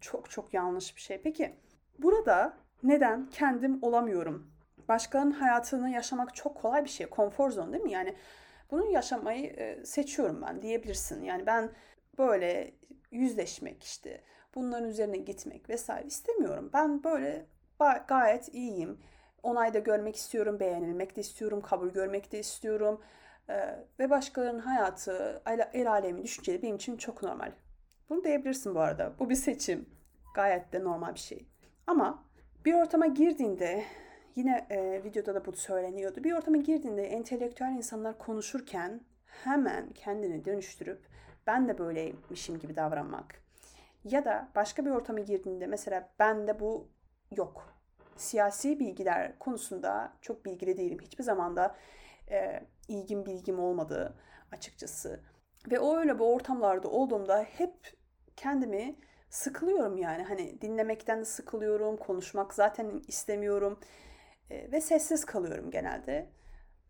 çok 0.00 0.30
çok 0.30 0.54
yanlış 0.54 0.96
bir 0.96 1.00
şey. 1.00 1.20
Peki 1.22 1.56
burada 1.98 2.56
neden 2.82 3.26
kendim 3.30 3.78
olamıyorum? 3.82 4.52
Başkalarının 4.88 5.30
hayatını 5.30 5.90
yaşamak 5.90 6.34
çok 6.34 6.56
kolay 6.56 6.84
bir 6.84 6.90
şey. 6.90 7.06
Konfor 7.06 7.50
zon 7.50 7.72
değil 7.72 7.84
mi? 7.84 7.92
Yani 7.92 8.16
bunu 8.70 8.86
yaşamayı 8.86 9.46
e, 9.46 9.84
seçiyorum 9.84 10.42
ben 10.46 10.62
diyebilirsin. 10.62 11.22
Yani 11.22 11.46
ben 11.46 11.70
böyle 12.18 12.74
yüzleşmek 13.10 13.82
işte 13.82 14.20
bunların 14.54 14.88
üzerine 14.88 15.16
gitmek 15.16 15.68
vesaire 15.68 16.06
istemiyorum. 16.06 16.70
Ben 16.72 17.04
böyle 17.04 17.46
gayet 18.08 18.54
iyiyim. 18.54 18.98
Onayda 19.42 19.78
görmek 19.78 20.16
istiyorum, 20.16 20.60
beğenilmek 20.60 21.16
de 21.16 21.20
istiyorum, 21.20 21.60
kabul 21.60 21.88
görmek 21.90 22.32
de 22.32 22.38
istiyorum. 22.38 23.00
Ee, 23.50 23.78
ve 23.98 24.10
başkalarının 24.10 24.60
hayatı, 24.60 25.42
el 25.72 25.90
alemi 25.90 26.22
düşünceleri 26.22 26.62
benim 26.62 26.76
için 26.76 26.96
çok 26.96 27.22
normal. 27.22 27.52
Bunu 28.10 28.24
diyebilirsin 28.24 28.74
bu 28.74 28.80
arada. 28.80 29.12
Bu 29.18 29.30
bir 29.30 29.34
seçim. 29.34 29.86
Gayet 30.34 30.72
de 30.72 30.84
normal 30.84 31.14
bir 31.14 31.20
şey. 31.20 31.46
Ama 31.86 32.24
bir 32.64 32.74
ortama 32.74 33.06
girdiğinde 33.06 33.84
yine 34.36 34.66
e, 34.70 35.04
videoda 35.04 35.34
da 35.34 35.44
bu 35.46 35.52
söyleniyordu. 35.52 36.24
Bir 36.24 36.32
ortama 36.32 36.56
girdiğinde 36.56 37.04
entelektüel 37.06 37.72
insanlar 37.76 38.18
konuşurken 38.18 39.00
hemen 39.44 39.92
kendini 39.92 40.44
dönüştürüp 40.44 41.00
ben 41.46 41.68
de 41.68 41.78
böyleymişim 41.78 42.58
gibi 42.58 42.76
davranmak. 42.76 43.42
Ya 44.04 44.24
da 44.24 44.48
başka 44.54 44.84
bir 44.84 44.90
ortama 44.90 45.20
girdiğinde 45.20 45.66
mesela 45.66 46.08
ben 46.18 46.46
de 46.46 46.60
bu 46.60 46.88
yok. 47.36 47.71
Siyasi 48.16 48.80
bilgiler 48.80 49.38
konusunda 49.38 50.12
çok 50.20 50.44
bilgili 50.44 50.76
değilim. 50.76 50.98
Hiçbir 51.02 51.24
zamanda 51.24 51.76
e, 52.30 52.62
ilgim 52.88 53.26
bilgim 53.26 53.58
olmadı 53.58 54.14
açıkçası. 54.52 55.20
Ve 55.70 55.78
o 55.78 55.96
öyle 55.96 56.18
bu 56.18 56.34
ortamlarda 56.34 56.88
olduğumda 56.88 57.42
hep 57.42 57.74
kendimi 58.36 58.96
sıkılıyorum 59.30 59.98
yani. 59.98 60.22
Hani 60.22 60.60
dinlemekten 60.60 61.20
de 61.20 61.24
sıkılıyorum, 61.24 61.96
konuşmak 61.96 62.54
zaten 62.54 63.02
istemiyorum 63.08 63.80
e, 64.50 64.72
ve 64.72 64.80
sessiz 64.80 65.24
kalıyorum 65.24 65.70
genelde. 65.70 66.28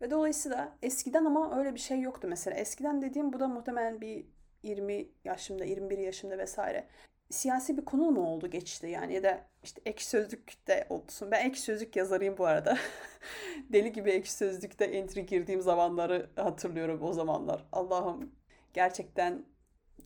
Ve 0.01 0.11
dolayısıyla 0.11 0.77
eskiden 0.81 1.25
ama 1.25 1.59
öyle 1.59 1.73
bir 1.73 1.79
şey 1.79 2.01
yoktu 2.01 2.27
mesela. 2.29 2.57
Eskiden 2.57 3.01
dediğim 3.01 3.33
bu 3.33 3.39
da 3.39 3.47
muhtemelen 3.47 4.01
bir 4.01 4.25
20 4.63 5.09
yaşımda, 5.23 5.65
21 5.65 5.97
yaşımda 5.97 6.37
vesaire. 6.37 6.87
Siyasi 7.29 7.77
bir 7.77 7.85
konu 7.85 8.11
mu 8.11 8.21
oldu 8.21 8.49
geçti 8.49 8.87
yani 8.87 9.13
ya 9.13 9.23
da 9.23 9.45
işte 9.63 9.81
ek 9.85 10.03
sözlükte 10.03 10.87
olsun. 10.89 11.31
Ben 11.31 11.45
ek 11.45 11.59
sözlük 11.59 11.95
yazarıyım 11.95 12.37
bu 12.37 12.45
arada. 12.45 12.77
Deli 13.73 13.91
gibi 13.91 14.11
ek 14.11 14.29
sözlükte 14.29 14.85
entry 14.85 15.25
girdiğim 15.25 15.61
zamanları 15.61 16.29
hatırlıyorum 16.35 17.03
o 17.03 17.13
zamanlar. 17.13 17.65
Allah'ım 17.71 18.35
gerçekten 18.73 19.45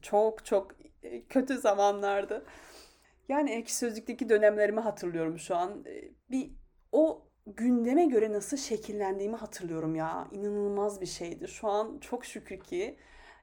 çok 0.01 0.45
çok 0.45 0.71
e, 1.03 1.25
kötü 1.25 1.57
zamanlardı. 1.57 2.45
Yani 3.29 3.51
ek 3.51 3.73
sözlükteki 3.73 4.29
dönemlerimi 4.29 4.79
hatırlıyorum 4.79 5.39
şu 5.39 5.55
an. 5.55 5.85
E, 5.85 6.11
bir 6.31 6.51
o 6.91 7.27
gündeme 7.45 8.05
göre 8.05 8.33
nasıl 8.33 8.57
şekillendiğimi 8.57 9.35
hatırlıyorum 9.35 9.95
ya. 9.95 10.27
İnanılmaz 10.31 11.01
bir 11.01 11.05
şeydi. 11.05 11.47
Şu 11.47 11.67
an 11.67 11.97
çok 11.99 12.25
şükür 12.25 12.59
ki 12.59 12.97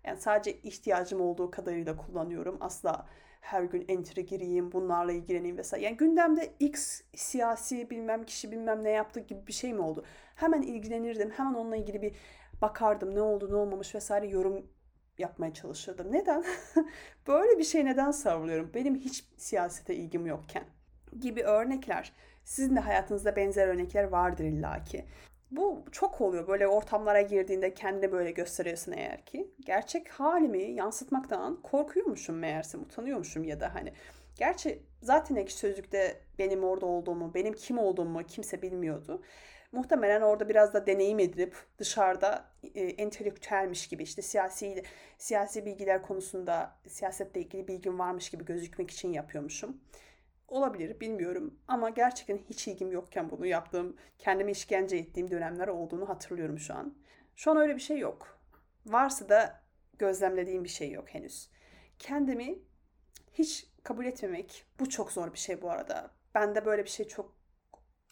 yani 0.05 0.21
sadece 0.21 0.53
ihtiyacım 0.61 1.21
olduğu 1.21 1.51
kadarıyla 1.51 1.97
kullanıyorum. 1.97 2.57
Asla 2.61 3.07
her 3.45 3.63
gün 3.63 3.85
enter'e 3.89 4.23
gireyim, 4.23 4.73
bunlarla 4.73 5.13
ilgileneyim 5.13 5.59
vesaire. 5.59 5.85
Yani 5.85 5.97
gündemde 5.97 6.55
X 6.61 7.01
siyasi 7.15 7.91
bilmem 7.91 8.25
kişi 8.25 8.53
bilmem 8.53 8.85
ne 8.85 8.91
yaptı 8.91 9.21
gibi 9.21 9.47
bir 9.47 9.53
şey 9.53 9.73
mi 9.73 9.81
oldu? 9.81 10.05
Hemen 10.35 10.63
ilgilenirdim. 10.63 11.31
Hemen 11.31 11.55
onunla 11.55 11.77
ilgili 11.77 12.03
bir 12.03 12.15
bakardım. 12.63 13.15
Ne 13.15 13.21
oldu, 13.21 13.51
ne 13.51 13.57
olmamış 13.57 13.95
vesaire 13.95 14.27
yorum 14.27 14.67
yapmaya 15.19 15.55
çalışırdım. 15.55 16.13
Neden? 16.13 16.45
Böyle 17.27 17.59
bir 17.59 17.65
şey 17.65 17.85
neden 17.85 18.11
savruluyorum? 18.11 18.71
Benim 18.75 18.95
hiç 18.95 19.25
siyasete 19.37 19.95
ilgim 19.95 20.27
yokken 20.27 20.65
gibi 21.21 21.43
örnekler. 21.43 22.13
Sizin 22.45 22.77
de 22.77 22.81
hayatınızda 22.81 23.37
benzer 23.37 23.69
örnekler 23.69 24.05
vardır 24.05 24.45
illaki. 24.45 25.05
Bu 25.57 25.85
çok 25.93 26.21
oluyor 26.21 26.49
böyle 26.49 26.69
ortamlara 26.69 27.21
girdiğinde 27.21 27.75
kendini 27.75 28.13
böyle 28.13 28.31
gösteriyorsun 28.31 28.93
eğer 28.93 29.25
ki. 29.25 29.51
Gerçek 29.61 30.09
halimi 30.09 30.63
yansıtmaktan 30.63 31.63
korkuyormuşum 31.63 32.39
meğerse 32.39 32.79
utanıyormuşum 32.79 33.45
ya 33.45 33.61
da 33.61 33.75
hani. 33.75 33.93
Gerçi 34.37 34.83
zaten 35.03 35.37
ekşi 35.37 35.57
sözlükte 35.57 36.21
benim 36.39 36.65
orada 36.65 36.87
olduğumu, 36.87 37.35
benim 37.35 37.53
kim 37.55 37.79
olduğumu 37.79 38.23
kimse 38.23 38.63
bilmiyordu. 38.63 39.23
Muhtemelen 39.73 40.21
orada 40.21 40.49
biraz 40.49 40.75
da 40.75 40.87
deneyim 40.87 41.19
edip 41.19 41.57
dışarıda 41.79 42.45
e, 42.75 42.81
entelektüelmiş 42.81 43.89
gibi 43.89 44.03
işte 44.03 44.23
siyasi 44.23 44.83
siyasi 45.19 45.67
bilgiler 45.67 46.03
konusunda 46.03 46.77
siyasetle 46.89 47.41
ilgili 47.41 47.69
bilgim 47.69 47.99
varmış 47.99 48.31
gibi 48.31 48.45
gözükmek 48.45 48.91
için 48.91 49.13
yapıyormuşum. 49.13 49.81
Olabilir 50.55 51.01
bilmiyorum 51.01 51.59
ama 51.69 51.91
gerçekten 51.91 52.39
hiç 52.39 52.69
ilgim 52.69 52.93
yokken 52.93 53.31
bunu 53.31 53.47
yaptığım, 53.47 53.97
kendimi 54.19 54.51
işkence 54.51 54.97
ettiğim 54.97 55.31
dönemler 55.31 55.69
olduğunu 55.69 56.09
hatırlıyorum 56.09 56.59
şu 56.59 56.75
an. 56.75 56.95
Şu 57.37 57.51
an 57.51 57.57
öyle 57.57 57.75
bir 57.75 57.81
şey 57.81 57.99
yok. 57.99 58.39
Varsa 58.87 59.29
da 59.29 59.63
gözlemlediğim 59.99 60.65
bir 60.65 60.69
şey 60.69 60.91
yok 60.91 61.09
henüz. 61.09 61.51
Kendimi 61.99 62.59
hiç 63.33 63.67
kabul 63.83 64.05
etmemek 64.05 64.67
bu 64.81 64.89
çok 64.89 65.13
zor 65.13 65.33
bir 65.33 65.39
şey 65.39 65.63
bu 65.63 65.71
arada. 65.71 66.11
Bende 66.35 66.65
böyle 66.65 66.85
bir 66.85 66.91
şey 66.91 67.09
çok 67.09 67.37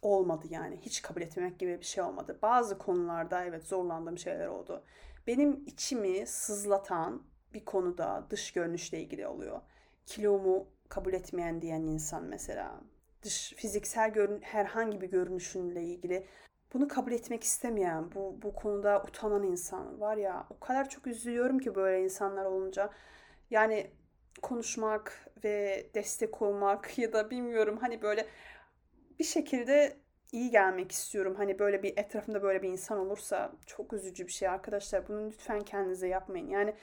olmadı 0.02 0.46
yani. 0.50 0.76
Hiç 0.80 1.02
kabul 1.02 1.20
etmemek 1.20 1.58
gibi 1.58 1.80
bir 1.80 1.86
şey 1.86 2.04
olmadı. 2.04 2.38
Bazı 2.42 2.78
konularda 2.78 3.44
evet 3.44 3.64
zorlandığım 3.64 4.18
şeyler 4.18 4.46
oldu. 4.46 4.84
Benim 5.26 5.64
içimi 5.66 6.26
sızlatan 6.26 7.22
bir 7.54 7.64
konuda 7.64 8.26
dış 8.30 8.52
görünüşle 8.52 9.00
ilgili 9.00 9.26
oluyor. 9.26 9.60
Kilomu 10.06 10.68
kabul 10.92 11.12
etmeyen 11.12 11.62
diyen 11.62 11.82
insan 11.82 12.24
mesela. 12.24 12.80
Dış 13.22 13.52
fiziksel 13.56 14.12
görün 14.12 14.40
herhangi 14.40 15.00
bir 15.00 15.10
görünüşünle 15.10 15.82
ilgili 15.82 16.26
bunu 16.74 16.88
kabul 16.88 17.12
etmek 17.12 17.44
istemeyen, 17.44 18.12
bu 18.14 18.42
bu 18.42 18.54
konuda 18.54 19.02
utanan 19.08 19.42
insan 19.42 20.00
var 20.00 20.16
ya 20.16 20.46
o 20.50 20.60
kadar 20.60 20.88
çok 20.88 21.06
üzülüyorum 21.06 21.58
ki 21.58 21.74
böyle 21.74 22.04
insanlar 22.04 22.44
olunca. 22.44 22.90
Yani 23.50 23.90
konuşmak 24.42 25.30
ve 25.44 25.86
destek 25.94 26.42
olmak 26.42 26.98
ya 26.98 27.12
da 27.12 27.30
bilmiyorum 27.30 27.78
hani 27.80 28.02
böyle 28.02 28.26
bir 29.18 29.24
şekilde 29.24 29.96
iyi 30.32 30.50
gelmek 30.50 30.92
istiyorum. 30.92 31.34
Hani 31.36 31.58
böyle 31.58 31.82
bir 31.82 31.98
etrafımda 31.98 32.42
böyle 32.42 32.62
bir 32.62 32.68
insan 32.68 32.98
olursa 32.98 33.52
çok 33.66 33.92
üzücü 33.92 34.26
bir 34.26 34.32
şey 34.32 34.48
arkadaşlar. 34.48 35.08
Bunu 35.08 35.30
lütfen 35.30 35.60
kendinize 35.60 36.08
yapmayın. 36.08 36.48
Yani 36.48 36.74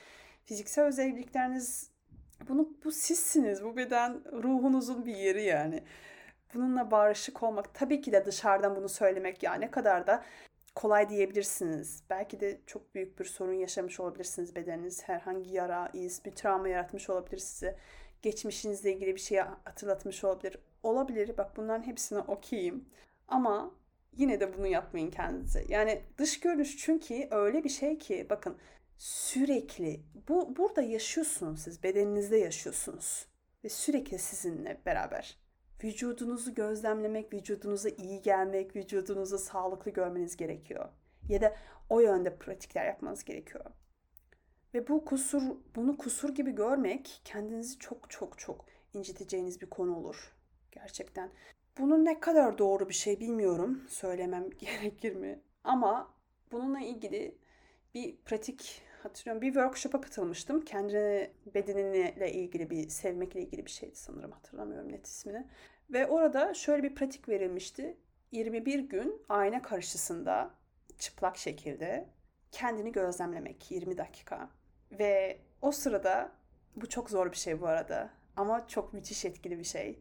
fiziksel 0.46 0.86
özellikleriniz 0.86 1.99
bunu 2.48 2.70
bu 2.84 2.92
sizsiniz. 2.92 3.64
Bu 3.64 3.78
beden 3.78 4.22
ruhunuzun 4.44 5.06
bir 5.06 5.16
yeri 5.16 5.44
yani. 5.44 5.84
Bununla 6.54 6.92
barışık 6.92 7.44
olmak 7.44 7.74
tabii 7.74 8.02
ki 8.02 8.12
de 8.12 8.26
dışarıdan 8.26 8.76
bunu 8.76 8.90
söylemek 8.90 9.44
ya 9.44 9.54
ne 9.54 9.72
kadar 9.72 10.08
da 10.08 10.24
kolay 10.76 11.10
diyebilirsiniz. 11.10 12.04
Belki 12.10 12.40
de 12.40 12.60
çok 12.66 12.96
büyük 12.96 13.20
bir 13.20 13.26
sorun 13.26 13.54
yaşamış 13.54 14.00
olabilirsiniz 14.00 14.56
bedeniniz. 14.56 15.04
Herhangi 15.04 15.54
yara, 15.54 15.90
iz, 15.94 16.26
bir 16.26 16.32
travma 16.32 16.70
yaratmış 16.70 17.10
olabilir 17.10 17.38
size. 17.38 17.76
Geçmişinizle 18.22 18.94
ilgili 18.94 19.16
bir 19.16 19.20
şey 19.20 19.38
hatırlatmış 19.38 20.24
olabilir. 20.24 20.58
Olabilir. 20.84 21.38
Bak 21.38 21.58
bunların 21.58 21.88
hepsine 21.88 22.20
okeyim. 22.20 22.86
Ama 23.28 23.72
yine 24.18 24.40
de 24.40 24.58
bunu 24.58 24.68
yapmayın 24.68 25.12
kendinize. 25.12 25.66
Yani 25.68 26.02
dış 26.18 26.40
görünüş 26.40 26.78
çünkü 26.78 27.28
öyle 27.32 27.64
bir 27.64 27.70
şey 27.70 27.98
ki 27.98 28.28
bakın 28.30 28.58
sürekli 29.00 30.04
bu 30.28 30.56
burada 30.56 30.82
yaşıyorsunuz 30.82 31.60
siz 31.60 31.84
bedeninizde 31.84 32.38
yaşıyorsunuz 32.38 33.28
ve 33.64 33.70
sürekli 33.70 34.20
sizinle 34.20 34.82
beraber 34.86 35.38
vücudunuzu 35.84 36.54
gözlemlemek, 36.54 37.34
vücudunuza 37.34 37.90
iyi 37.90 38.22
gelmek, 38.22 38.76
vücudunuzu 38.76 39.38
sağlıklı 39.38 39.92
görmeniz 39.92 40.38
gerekiyor. 40.38 40.90
Ya 41.30 41.42
da 41.42 41.56
o 41.90 42.00
yönde 42.00 42.36
pratikler 42.36 42.86
yapmanız 42.86 43.24
gerekiyor. 43.24 43.66
Ve 44.74 44.88
bu 44.88 45.06
kusur, 45.06 45.42
bunu 45.76 45.98
kusur 45.98 46.36
gibi 46.36 46.52
görmek 46.52 47.22
kendinizi 47.26 47.80
çok 47.80 48.10
çok 48.10 48.40
çok 48.40 48.66
inciteceğiniz 48.94 49.62
bir 49.62 49.70
konu 49.70 49.96
olur. 49.96 50.36
Gerçekten. 50.72 51.32
Bunun 51.78 52.06
ne 52.06 52.20
kadar 52.20 52.58
doğru 52.58 52.90
bir 52.90 52.94
şey 52.94 53.20
bilmiyorum. 53.20 53.84
Söylemem 53.90 54.50
gerekir 54.60 55.16
mi? 55.16 55.40
Ama 55.64 56.14
bununla 56.52 56.80
ilgili 56.80 57.38
bir 57.94 58.18
pratik 58.18 58.82
hatırlıyorum. 59.06 59.42
Bir 59.42 59.54
workshop'a 59.54 60.02
katılmıştım. 60.02 60.66
Kendini 60.66 61.32
bedeninle 61.56 62.32
ilgili 62.32 62.70
bir 62.70 62.90
sevmekle 62.90 63.42
ilgili 63.42 63.66
bir 63.66 63.72
şeydi 63.72 63.96
sanırım. 63.96 64.32
Hatırlamıyorum 64.32 64.92
net 64.92 65.08
ismini. 65.08 65.48
Ve 65.90 66.08
orada 66.08 66.54
şöyle 66.54 66.84
bir 66.84 66.96
pratik 66.96 67.30
verilmişti. 67.30 67.98
21 68.32 68.80
gün 68.80 69.22
ayna 69.30 69.62
karşısında 69.62 70.52
çıplak 71.00 71.38
şekilde 71.38 72.10
kendini 72.52 72.92
gözlemlemek 72.92 73.72
20 73.72 73.98
dakika. 73.98 74.50
Ve 74.92 75.40
o 75.62 75.72
sırada 75.72 76.32
bu 76.76 76.90
çok 76.90 77.10
zor 77.10 77.32
bir 77.32 77.38
şey 77.38 77.62
bu 77.62 77.68
arada 77.68 78.10
ama 78.36 78.68
çok 78.68 78.94
müthiş 78.94 79.26
etkili 79.26 79.60
bir 79.60 79.64
şey. 79.64 80.00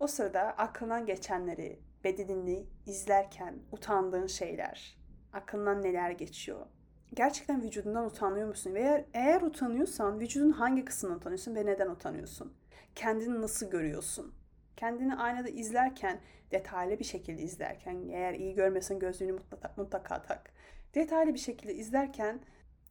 O 0.00 0.06
sırada 0.06 0.40
aklından 0.40 1.06
geçenleri, 1.06 1.80
bedenini 2.04 2.66
izlerken 2.86 3.58
utandığın 3.72 4.26
şeyler, 4.26 4.98
aklından 5.32 5.82
neler 5.82 6.10
geçiyor? 6.10 6.66
Gerçekten 7.14 7.62
vücudundan 7.62 8.06
utanıyor 8.06 8.48
musun? 8.48 8.74
Ve 8.74 8.80
eğer, 8.80 9.04
eğer 9.14 9.42
utanıyorsan 9.42 10.20
vücudun 10.20 10.50
hangi 10.50 10.84
kısmından 10.84 11.16
utanıyorsun 11.16 11.54
ve 11.54 11.66
neden 11.66 11.90
utanıyorsun? 11.90 12.54
Kendini 12.94 13.40
nasıl 13.40 13.70
görüyorsun? 13.70 14.34
Kendini 14.76 15.16
aynada 15.16 15.48
izlerken, 15.48 16.20
detaylı 16.50 16.98
bir 16.98 17.04
şekilde 17.04 17.42
izlerken, 17.42 18.08
eğer 18.08 18.34
iyi 18.34 18.54
görmesen 18.54 18.98
gözlüğünü 18.98 19.32
mutlaka, 19.32 19.72
mutlaka 19.76 20.22
tak. 20.22 20.50
Detaylı 20.94 21.34
bir 21.34 21.38
şekilde 21.38 21.74
izlerken 21.74 22.40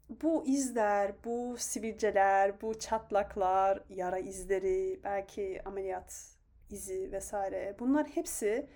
bu 0.10 0.46
izler, 0.48 1.12
bu 1.26 1.56
sivilceler, 1.58 2.62
bu 2.62 2.80
çatlaklar, 2.80 3.84
yara 3.90 4.20
izleri, 4.20 5.00
belki 5.04 5.62
ameliyat 5.66 6.36
izi 6.70 7.12
vesaire 7.12 7.76
bunlar 7.80 8.08
hepsi 8.08 8.68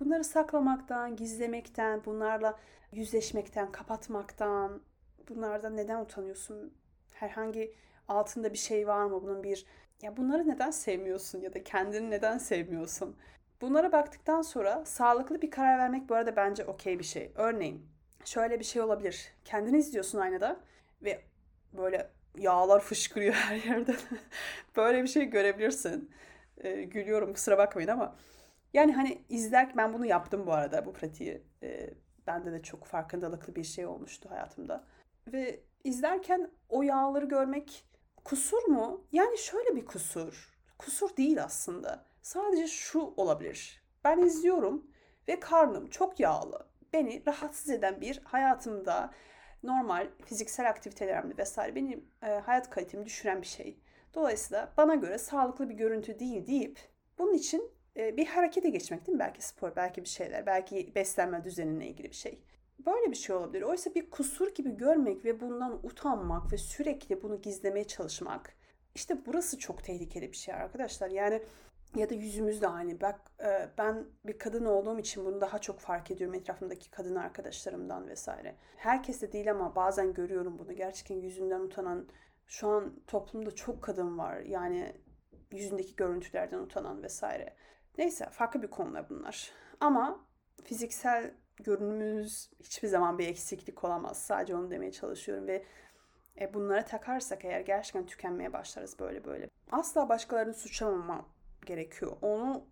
bunları 0.00 0.24
saklamaktan, 0.24 1.16
gizlemekten, 1.16 2.04
bunlarla 2.04 2.58
yüzleşmekten, 2.92 3.72
kapatmaktan, 3.72 4.82
bunlardan 5.30 5.76
neden 5.76 6.00
utanıyorsun? 6.00 6.74
Herhangi 7.12 7.74
altında 8.08 8.52
bir 8.52 8.58
şey 8.58 8.86
var 8.88 9.04
mı? 9.04 9.22
Bunun 9.22 9.42
bir 9.42 9.66
ya 10.02 10.16
bunları 10.16 10.48
neden 10.48 10.70
sevmiyorsun 10.70 11.40
ya 11.40 11.54
da 11.54 11.64
kendini 11.64 12.10
neden 12.10 12.38
sevmiyorsun? 12.38 13.16
Bunlara 13.60 13.92
baktıktan 13.92 14.42
sonra 14.42 14.84
sağlıklı 14.84 15.42
bir 15.42 15.50
karar 15.50 15.78
vermek 15.78 16.08
bu 16.08 16.14
arada 16.14 16.36
bence 16.36 16.64
okey 16.64 16.98
bir 16.98 17.04
şey. 17.04 17.32
Örneğin 17.34 17.86
şöyle 18.24 18.58
bir 18.58 18.64
şey 18.64 18.82
olabilir. 18.82 19.32
Kendini 19.44 19.78
izliyorsun 19.78 20.18
aynada 20.18 20.60
ve 21.02 21.22
böyle 21.72 22.10
yağlar 22.38 22.80
fışkırıyor 22.80 23.34
her 23.48 23.56
yerden. 23.56 23.96
böyle 24.76 25.02
bir 25.02 25.08
şey 25.08 25.24
görebilirsin. 25.24 26.10
Ee, 26.58 26.82
gülüyorum 26.82 27.32
kusura 27.32 27.58
bakmayın 27.58 27.88
ama 27.88 28.16
yani 28.74 28.92
hani 28.92 29.22
izler 29.28 29.76
ben 29.76 29.92
bunu 29.92 30.06
yaptım 30.06 30.46
bu 30.46 30.52
arada 30.52 30.86
bu 30.86 30.92
pratiği. 30.92 31.42
Ee, 31.62 31.90
bende 32.26 32.52
de 32.52 32.62
çok 32.62 32.84
farkındalıklı 32.84 33.56
bir 33.56 33.64
şey 33.64 33.86
olmuştu 33.86 34.30
hayatımda. 34.30 34.84
Ve 35.32 35.60
izlerken 35.84 36.50
o 36.68 36.82
yağları 36.82 37.26
görmek 37.26 37.84
kusur 38.24 38.62
mu? 38.62 39.06
Yani 39.12 39.38
şöyle 39.38 39.76
bir 39.76 39.86
kusur. 39.86 40.58
Kusur 40.78 41.16
değil 41.16 41.44
aslında. 41.44 42.06
Sadece 42.22 42.66
şu 42.66 43.00
olabilir. 43.16 43.82
Ben 44.04 44.18
izliyorum 44.18 44.90
ve 45.28 45.40
karnım 45.40 45.90
çok 45.90 46.20
yağlı. 46.20 46.66
Beni 46.92 47.22
rahatsız 47.26 47.70
eden 47.70 48.00
bir 48.00 48.20
hayatımda 48.24 49.14
normal 49.62 50.08
fiziksel 50.24 50.68
aktivitelerimde 50.68 51.36
vesaire 51.36 51.74
benim 51.74 52.04
e, 52.22 52.26
hayat 52.26 52.70
kalitemi 52.70 53.06
düşüren 53.06 53.42
bir 53.42 53.46
şey. 53.46 53.80
Dolayısıyla 54.14 54.72
bana 54.76 54.94
göre 54.94 55.18
sağlıklı 55.18 55.68
bir 55.68 55.74
görüntü 55.74 56.18
değil 56.18 56.46
deyip 56.46 56.78
bunun 57.18 57.34
için 57.34 57.72
e, 57.96 58.16
bir 58.16 58.26
harekete 58.26 58.70
geçmek 58.70 59.06
değil 59.06 59.16
mi? 59.16 59.20
Belki 59.20 59.46
spor, 59.46 59.76
belki 59.76 60.02
bir 60.04 60.08
şeyler, 60.08 60.46
belki 60.46 60.94
beslenme 60.94 61.44
düzenine 61.44 61.88
ilgili 61.88 62.08
bir 62.08 62.14
şey. 62.14 62.42
Böyle 62.86 63.10
bir 63.10 63.16
şey 63.16 63.36
olabilir. 63.36 63.62
Oysa 63.62 63.94
bir 63.94 64.10
kusur 64.10 64.54
gibi 64.54 64.76
görmek 64.76 65.24
ve 65.24 65.40
bundan 65.40 65.86
utanmak 65.86 66.52
ve 66.52 66.58
sürekli 66.58 67.22
bunu 67.22 67.42
gizlemeye 67.42 67.86
çalışmak. 67.86 68.54
İşte 68.94 69.26
burası 69.26 69.58
çok 69.58 69.84
tehlikeli 69.84 70.32
bir 70.32 70.36
şey 70.36 70.54
arkadaşlar. 70.54 71.10
Yani 71.10 71.42
ya 71.96 72.10
da 72.10 72.14
yüzümüz 72.14 72.62
de 72.62 72.68
aynı. 72.68 73.00
Bak 73.00 73.20
e, 73.40 73.68
ben 73.78 74.06
bir 74.26 74.38
kadın 74.38 74.64
olduğum 74.64 74.98
için 74.98 75.24
bunu 75.24 75.40
daha 75.40 75.58
çok 75.58 75.80
fark 75.80 76.10
ediyorum 76.10 76.34
etrafımdaki 76.34 76.90
kadın 76.90 77.14
arkadaşlarımdan 77.14 78.08
vesaire. 78.08 78.56
Herkes 78.76 79.22
de 79.22 79.32
değil 79.32 79.50
ama 79.50 79.74
bazen 79.74 80.14
görüyorum 80.14 80.58
bunu. 80.58 80.72
Gerçekten 80.72 81.16
yüzünden 81.16 81.60
utanan 81.60 82.08
şu 82.46 82.68
an 82.68 82.94
toplumda 83.06 83.54
çok 83.54 83.82
kadın 83.82 84.18
var. 84.18 84.40
Yani 84.40 84.92
yüzündeki 85.52 85.96
görüntülerden 85.96 86.58
utanan 86.58 87.02
vesaire. 87.02 87.54
Neyse 87.98 88.28
farklı 88.30 88.62
bir 88.62 88.70
konular 88.70 89.08
bunlar. 89.10 89.50
Ama 89.80 90.26
fiziksel 90.64 91.34
görünümümüz 91.62 92.50
hiçbir 92.60 92.88
zaman 92.88 93.18
bir 93.18 93.28
eksiklik 93.28 93.84
olamaz. 93.84 94.22
Sadece 94.22 94.54
onu 94.54 94.70
demeye 94.70 94.92
çalışıyorum 94.92 95.46
ve 95.46 95.64
e, 96.40 96.54
bunlara 96.54 96.84
takarsak 96.84 97.44
eğer 97.44 97.60
gerçekten 97.60 98.06
tükenmeye 98.06 98.52
başlarız 98.52 98.98
böyle 98.98 99.24
böyle. 99.24 99.48
Asla 99.72 100.08
başkalarını 100.08 100.54
suçlamama 100.54 101.26
gerekiyor. 101.66 102.16
Onu 102.22 102.64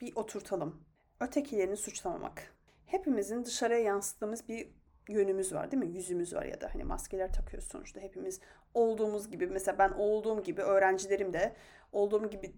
bir 0.00 0.16
oturtalım. 0.16 0.84
Ötekilerini 1.20 1.76
suçlamamak. 1.76 2.54
Hepimizin 2.86 3.44
dışarıya 3.44 3.80
yansıttığımız 3.80 4.48
bir 4.48 4.68
yönümüz 5.08 5.54
var 5.54 5.70
değil 5.70 5.82
mi? 5.82 5.90
Yüzümüz 5.90 6.34
var 6.34 6.44
ya 6.44 6.60
da 6.60 6.74
hani 6.74 6.84
maskeler 6.84 7.32
takıyoruz 7.32 7.68
sonuçta 7.68 8.00
hepimiz 8.00 8.40
olduğumuz 8.74 9.30
gibi. 9.30 9.46
Mesela 9.46 9.78
ben 9.78 9.90
olduğum 9.90 10.42
gibi 10.42 10.62
öğrencilerim 10.62 11.32
de 11.32 11.56
olduğum 11.92 12.30
gibi 12.30 12.52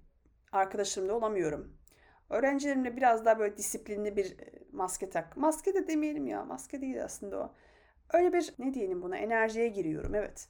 arkadaşlarım 0.52 1.08
da 1.08 1.14
olamıyorum. 1.14 1.78
Öğrencilerimle 2.30 2.96
biraz 2.96 3.24
daha 3.24 3.38
böyle 3.38 3.56
disiplinli 3.56 4.16
bir 4.16 4.38
e, 4.38 4.50
maske 4.72 5.10
tak. 5.10 5.36
Maske 5.36 5.74
de 5.74 5.86
demeyelim 5.86 6.26
ya. 6.26 6.44
Maske 6.44 6.80
değil 6.80 7.04
aslında 7.04 7.38
o. 7.38 7.54
Öyle 8.12 8.32
bir 8.32 8.54
ne 8.58 8.74
diyelim 8.74 9.02
buna 9.02 9.16
enerjiye 9.16 9.68
giriyorum 9.68 10.14
evet. 10.14 10.48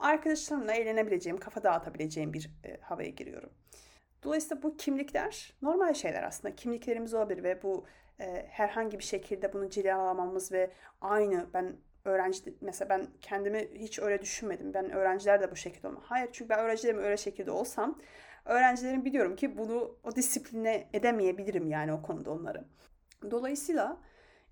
Arkadaşlarımla 0.00 0.72
eğlenebileceğim, 0.72 1.38
kafa 1.38 1.62
dağıtabileceğim 1.62 2.32
bir 2.32 2.50
e, 2.64 2.80
havaya 2.80 3.08
giriyorum. 3.08 3.50
Dolayısıyla 4.22 4.62
bu 4.62 4.76
kimlikler 4.76 5.54
normal 5.62 5.94
şeyler 5.94 6.22
aslında. 6.22 6.54
Kimliklerimiz 6.54 7.14
olabilir 7.14 7.42
ve 7.42 7.62
bu 7.62 7.84
e, 8.20 8.46
herhangi 8.48 8.98
bir 8.98 9.04
şekilde 9.04 9.52
bunu 9.52 9.70
cilalamamız 9.70 10.52
ve 10.52 10.70
aynı 11.00 11.46
ben 11.54 11.76
öğrenci 12.04 12.54
mesela 12.60 12.88
ben 12.88 13.06
kendimi 13.20 13.68
hiç 13.74 13.98
öyle 13.98 14.22
düşünmedim. 14.22 14.74
Ben 14.74 14.90
öğrenciler 14.90 15.40
de 15.40 15.50
bu 15.50 15.56
şekilde 15.56 15.88
olma. 15.88 16.00
Hayır 16.04 16.28
çünkü 16.32 16.48
ben 16.48 16.58
öğrencilerim 16.58 16.98
öyle 16.98 17.16
şekilde 17.16 17.50
olsam 17.50 17.98
öğrencilerim 18.44 19.04
biliyorum 19.04 19.36
ki 19.36 19.58
bunu 19.58 19.96
o 20.04 20.16
disipline 20.16 20.88
edemeyebilirim 20.92 21.66
yani 21.66 21.92
o 21.92 22.02
konuda 22.02 22.30
onları. 22.30 22.64
Dolayısıyla 23.30 23.96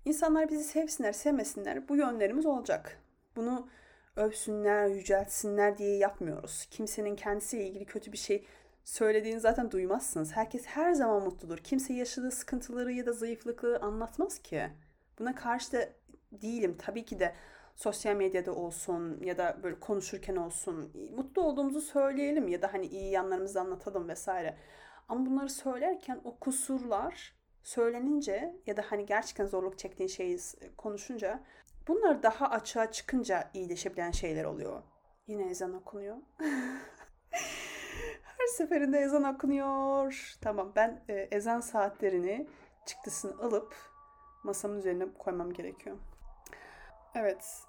insanlar 0.05 0.49
bizi 0.49 0.63
sevsinler, 0.63 1.13
sevmesinler 1.13 1.89
bu 1.89 1.95
yönlerimiz 1.95 2.45
olacak. 2.45 3.01
Bunu 3.35 3.69
övsünler, 4.15 4.87
yüceltsinler 4.87 5.77
diye 5.77 5.97
yapmıyoruz. 5.97 6.67
Kimsenin 6.71 7.15
kendisiyle 7.15 7.67
ilgili 7.67 7.85
kötü 7.85 8.11
bir 8.11 8.17
şey 8.17 8.45
söylediğini 8.83 9.39
zaten 9.39 9.71
duymazsınız. 9.71 10.31
Herkes 10.31 10.65
her 10.65 10.93
zaman 10.93 11.23
mutludur. 11.23 11.57
Kimse 11.57 11.93
yaşadığı 11.93 12.31
sıkıntıları 12.31 12.91
ya 12.91 13.05
da 13.05 13.13
zayıflıkları 13.13 13.81
anlatmaz 13.81 14.39
ki. 14.39 14.69
Buna 15.19 15.35
karşı 15.35 15.71
da 15.71 15.89
değilim. 16.31 16.75
Tabii 16.77 17.05
ki 17.05 17.19
de 17.19 17.33
sosyal 17.77 18.15
medyada 18.15 18.55
olsun 18.55 19.23
ya 19.23 19.37
da 19.37 19.57
böyle 19.63 19.79
konuşurken 19.79 20.35
olsun 20.35 20.91
mutlu 21.15 21.41
olduğumuzu 21.41 21.81
söyleyelim 21.81 22.47
ya 22.47 22.61
da 22.61 22.73
hani 22.73 22.85
iyi 22.85 23.11
yanlarımızı 23.11 23.61
anlatalım 23.61 24.07
vesaire. 24.07 24.57
Ama 25.09 25.25
bunları 25.25 25.49
söylerken 25.49 26.21
o 26.23 26.37
kusurlar 26.39 27.35
söylenince 27.63 28.55
ya 28.65 28.77
da 28.77 28.83
hani 28.89 29.05
gerçekten 29.05 29.45
zorluk 29.45 29.79
çektiğin 29.79 30.07
şeyi 30.07 30.39
konuşunca 30.77 31.43
bunlar 31.87 32.23
daha 32.23 32.49
açığa 32.49 32.91
çıkınca 32.91 33.49
iyileşebilen 33.53 34.11
şeyler 34.11 34.45
oluyor. 34.45 34.83
Yine 35.27 35.49
ezan 35.49 35.73
okunuyor. 35.73 36.17
Her 38.37 38.47
seferinde 38.47 38.99
ezan 38.99 39.23
okunuyor. 39.23 40.35
Tamam 40.41 40.71
ben 40.75 41.03
e, 41.09 41.13
ezan 41.13 41.59
saatlerini 41.59 42.47
çıktısını 42.85 43.41
alıp 43.43 43.75
masamın 44.43 44.77
üzerine 44.77 45.13
koymam 45.17 45.53
gerekiyor. 45.53 45.97
Evet. 47.15 47.66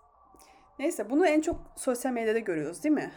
Neyse 0.79 1.11
bunu 1.11 1.27
en 1.27 1.41
çok 1.41 1.61
sosyal 1.77 2.13
medyada 2.13 2.39
görüyoruz 2.39 2.85
değil 2.85 2.95
mi? 2.95 3.11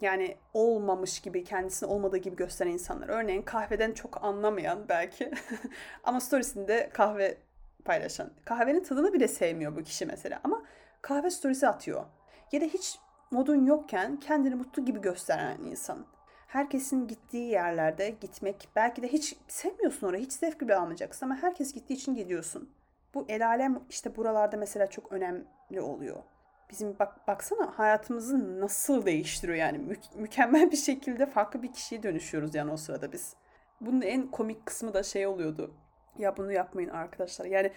Yani 0.00 0.36
olmamış 0.54 1.20
gibi, 1.20 1.44
kendisini 1.44 1.88
olmadığı 1.88 2.16
gibi 2.16 2.36
gösteren 2.36 2.70
insanlar. 2.70 3.08
Örneğin 3.08 3.42
kahveden 3.42 3.92
çok 3.92 4.24
anlamayan 4.24 4.88
belki 4.88 5.30
ama 6.04 6.20
storiesinde 6.20 6.90
kahve 6.92 7.38
paylaşan. 7.84 8.30
Kahvenin 8.44 8.82
tadını 8.82 9.12
bile 9.12 9.28
sevmiyor 9.28 9.76
bu 9.76 9.82
kişi 9.82 10.06
mesela 10.06 10.40
ama 10.44 10.64
kahve 11.02 11.30
storiesi 11.30 11.68
atıyor. 11.68 12.04
Ya 12.52 12.60
da 12.60 12.64
hiç 12.64 12.98
modun 13.30 13.66
yokken 13.66 14.16
kendini 14.16 14.54
mutlu 14.54 14.84
gibi 14.84 15.00
gösteren 15.00 15.60
insan. 15.60 16.06
Herkesin 16.46 17.08
gittiği 17.08 17.50
yerlerde 17.50 18.10
gitmek 18.20 18.68
belki 18.76 19.02
de 19.02 19.08
hiç 19.08 19.36
sevmiyorsun 19.48 20.06
orayı, 20.06 20.24
hiç 20.24 20.32
zevk 20.32 20.60
bile 20.60 20.76
almayacaksın 20.76 21.26
ama 21.26 21.36
herkes 21.36 21.72
gittiği 21.72 21.94
için 21.94 22.14
gidiyorsun. 22.14 22.70
Bu 23.14 23.24
el 23.28 23.46
alem 23.46 23.80
işte 23.90 24.16
buralarda 24.16 24.56
mesela 24.56 24.86
çok 24.86 25.12
önemli 25.12 25.80
oluyor. 25.80 26.22
Bizim 26.70 26.98
bak 26.98 27.28
baksana 27.28 27.78
hayatımızı 27.78 28.60
nasıl 28.60 29.06
değiştiriyor 29.06 29.58
yani 29.58 29.78
Mü- 29.78 29.96
mükemmel 30.14 30.70
bir 30.70 30.76
şekilde 30.76 31.26
farklı 31.26 31.62
bir 31.62 31.72
kişiye 31.72 32.02
dönüşüyoruz 32.02 32.54
yani 32.54 32.72
o 32.72 32.76
sırada 32.76 33.12
biz. 33.12 33.36
Bunun 33.80 34.00
en 34.02 34.30
komik 34.30 34.66
kısmı 34.66 34.94
da 34.94 35.02
şey 35.02 35.26
oluyordu. 35.26 35.74
Ya 36.18 36.36
bunu 36.36 36.52
yapmayın 36.52 36.88
arkadaşlar. 36.88 37.46
Yani 37.46 37.72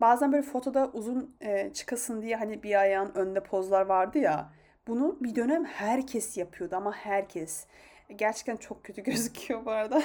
bazen 0.00 0.32
böyle 0.32 0.42
fotoda 0.42 0.90
uzun 0.92 1.36
e, 1.40 1.72
çıkasın 1.72 2.22
diye 2.22 2.36
hani 2.36 2.62
bir 2.62 2.80
ayağın 2.80 3.12
önünde 3.14 3.42
pozlar 3.42 3.86
vardı 3.86 4.18
ya. 4.18 4.52
Bunu 4.86 5.18
bir 5.20 5.34
dönem 5.34 5.64
herkes 5.64 6.36
yapıyordu 6.36 6.76
ama 6.76 6.92
herkes. 6.92 7.66
Gerçekten 8.16 8.56
çok 8.56 8.84
kötü 8.84 9.02
gözüküyor 9.02 9.64
bu 9.64 9.70
arada. 9.70 10.02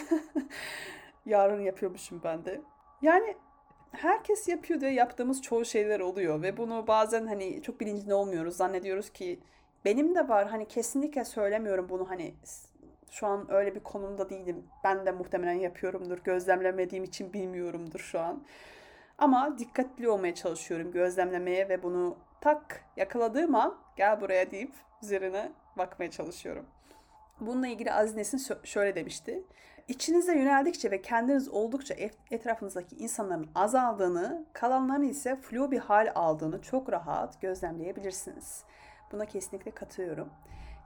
Yarın 1.26 1.62
yapıyormuşum 1.62 2.22
ben 2.24 2.46
de. 2.46 2.62
Yani 3.02 3.36
herkes 3.92 4.48
yapıyor 4.48 4.82
diye 4.82 4.94
yaptığımız 4.94 5.42
çoğu 5.42 5.66
şeyler 5.66 6.00
oluyor 6.00 6.42
ve 6.42 6.58
bunu 6.58 6.88
bazen 6.88 7.28
hani 7.28 7.62
çok 7.62 7.80
bilincinde 7.80 8.14
olmuyoruz. 8.14 8.56
Zannediyoruz 8.56 9.10
ki 9.10 9.40
benim 9.86 10.16
de 10.16 10.30
var 10.30 10.48
hani 10.48 10.68
kesinlikle 10.68 11.26
söylemiyorum 11.26 11.90
bunu 11.90 12.10
hani 12.10 12.34
şu 13.12 13.28
an 13.28 13.52
öyle 13.52 13.76
bir 13.76 13.80
konumda 13.80 14.30
değilim. 14.30 14.64
Ben 14.84 15.06
de 15.06 15.12
muhtemelen 15.12 15.60
yapıyorumdur. 15.60 16.18
Gözlemlemediğim 16.24 17.04
için 17.04 17.34
bilmiyorumdur 17.34 18.00
şu 18.00 18.20
an. 18.20 18.44
Ama 19.18 19.58
dikkatli 19.58 20.10
olmaya 20.10 20.36
çalışıyorum 20.36 20.92
gözlemlemeye 20.92 21.70
ve 21.70 21.84
bunu 21.84 22.18
tak 22.42 22.84
yakaladığım 22.98 23.56
an 23.56 23.78
gel 23.96 24.22
buraya 24.22 24.52
deyip 24.52 24.72
üzerine 25.04 25.52
bakmaya 25.78 26.12
çalışıyorum. 26.12 26.66
Bununla 27.40 27.68
ilgili 27.68 27.94
Aziz 27.94 28.16
Nesin 28.16 28.56
şöyle 28.64 28.96
demişti. 28.96 29.44
İçinize 29.88 30.36
yöneldikçe 30.38 30.92
ve 30.92 31.02
kendiniz 31.02 31.50
oldukça 31.50 31.96
etrafınızdaki 32.32 32.96
insanların 32.96 33.50
azaldığını, 33.56 34.46
kalanların 34.54 35.04
ise 35.04 35.36
flu 35.36 35.72
bir 35.72 35.80
hal 35.80 36.12
aldığını 36.16 36.62
çok 36.62 36.92
rahat 36.92 37.42
gözlemleyebilirsiniz. 37.42 38.64
Buna 39.12 39.26
kesinlikle 39.26 39.72
katılıyorum. 39.72 40.30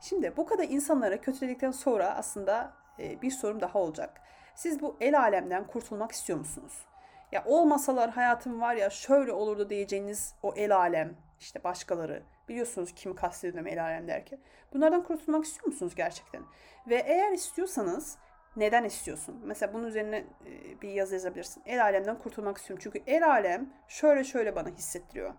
Şimdi 0.02 0.38
bu 0.38 0.46
kadar 0.46 0.64
insanlara 0.64 1.22
kötüledikten 1.22 1.72
sonra 1.72 2.16
aslında 2.16 2.74
e, 3.00 3.22
bir 3.22 3.32
sorum 3.32 3.62
daha 3.62 3.80
olacak. 3.80 4.22
Siz 4.56 4.82
bu 4.82 4.98
el 5.02 5.20
alemden 5.20 5.68
kurtulmak 5.68 6.12
istiyor 6.12 6.40
musunuz? 6.40 6.86
Ya 7.32 7.44
olmasalar 7.46 8.10
hayatım 8.10 8.62
var 8.62 8.76
ya 8.76 8.90
şöyle 8.90 9.32
olurdu 9.32 9.70
diyeceğiniz 9.70 10.36
o 10.44 10.54
el 10.56 10.76
alem, 10.76 11.16
işte 11.40 11.64
başkaları. 11.64 12.24
Biliyorsunuz 12.50 12.92
kim 12.96 13.16
kastediyorum 13.16 13.68
el 13.68 13.84
alem 13.84 14.08
derken. 14.08 14.40
Bunlardan 14.74 15.04
kurtulmak 15.04 15.46
istiyor 15.46 15.68
musunuz 15.68 15.96
gerçekten? 15.96 16.44
Ve 16.88 16.96
eğer 16.96 17.32
istiyorsanız 17.32 18.18
neden 18.56 18.84
istiyorsun? 18.84 19.42
Mesela 19.46 19.74
bunun 19.74 19.88
üzerine 19.88 20.18
e, 20.46 20.82
bir 20.82 20.90
yazı 20.90 21.14
yazabilirsin. 21.14 21.64
El 21.66 21.84
alemden 21.84 22.18
kurtulmak 22.18 22.58
istiyorum. 22.58 22.82
Çünkü 22.84 23.02
el 23.08 23.30
alem 23.30 23.74
şöyle 23.88 24.24
şöyle 24.24 24.56
bana 24.56 24.70
hissettiriyor. 24.70 25.34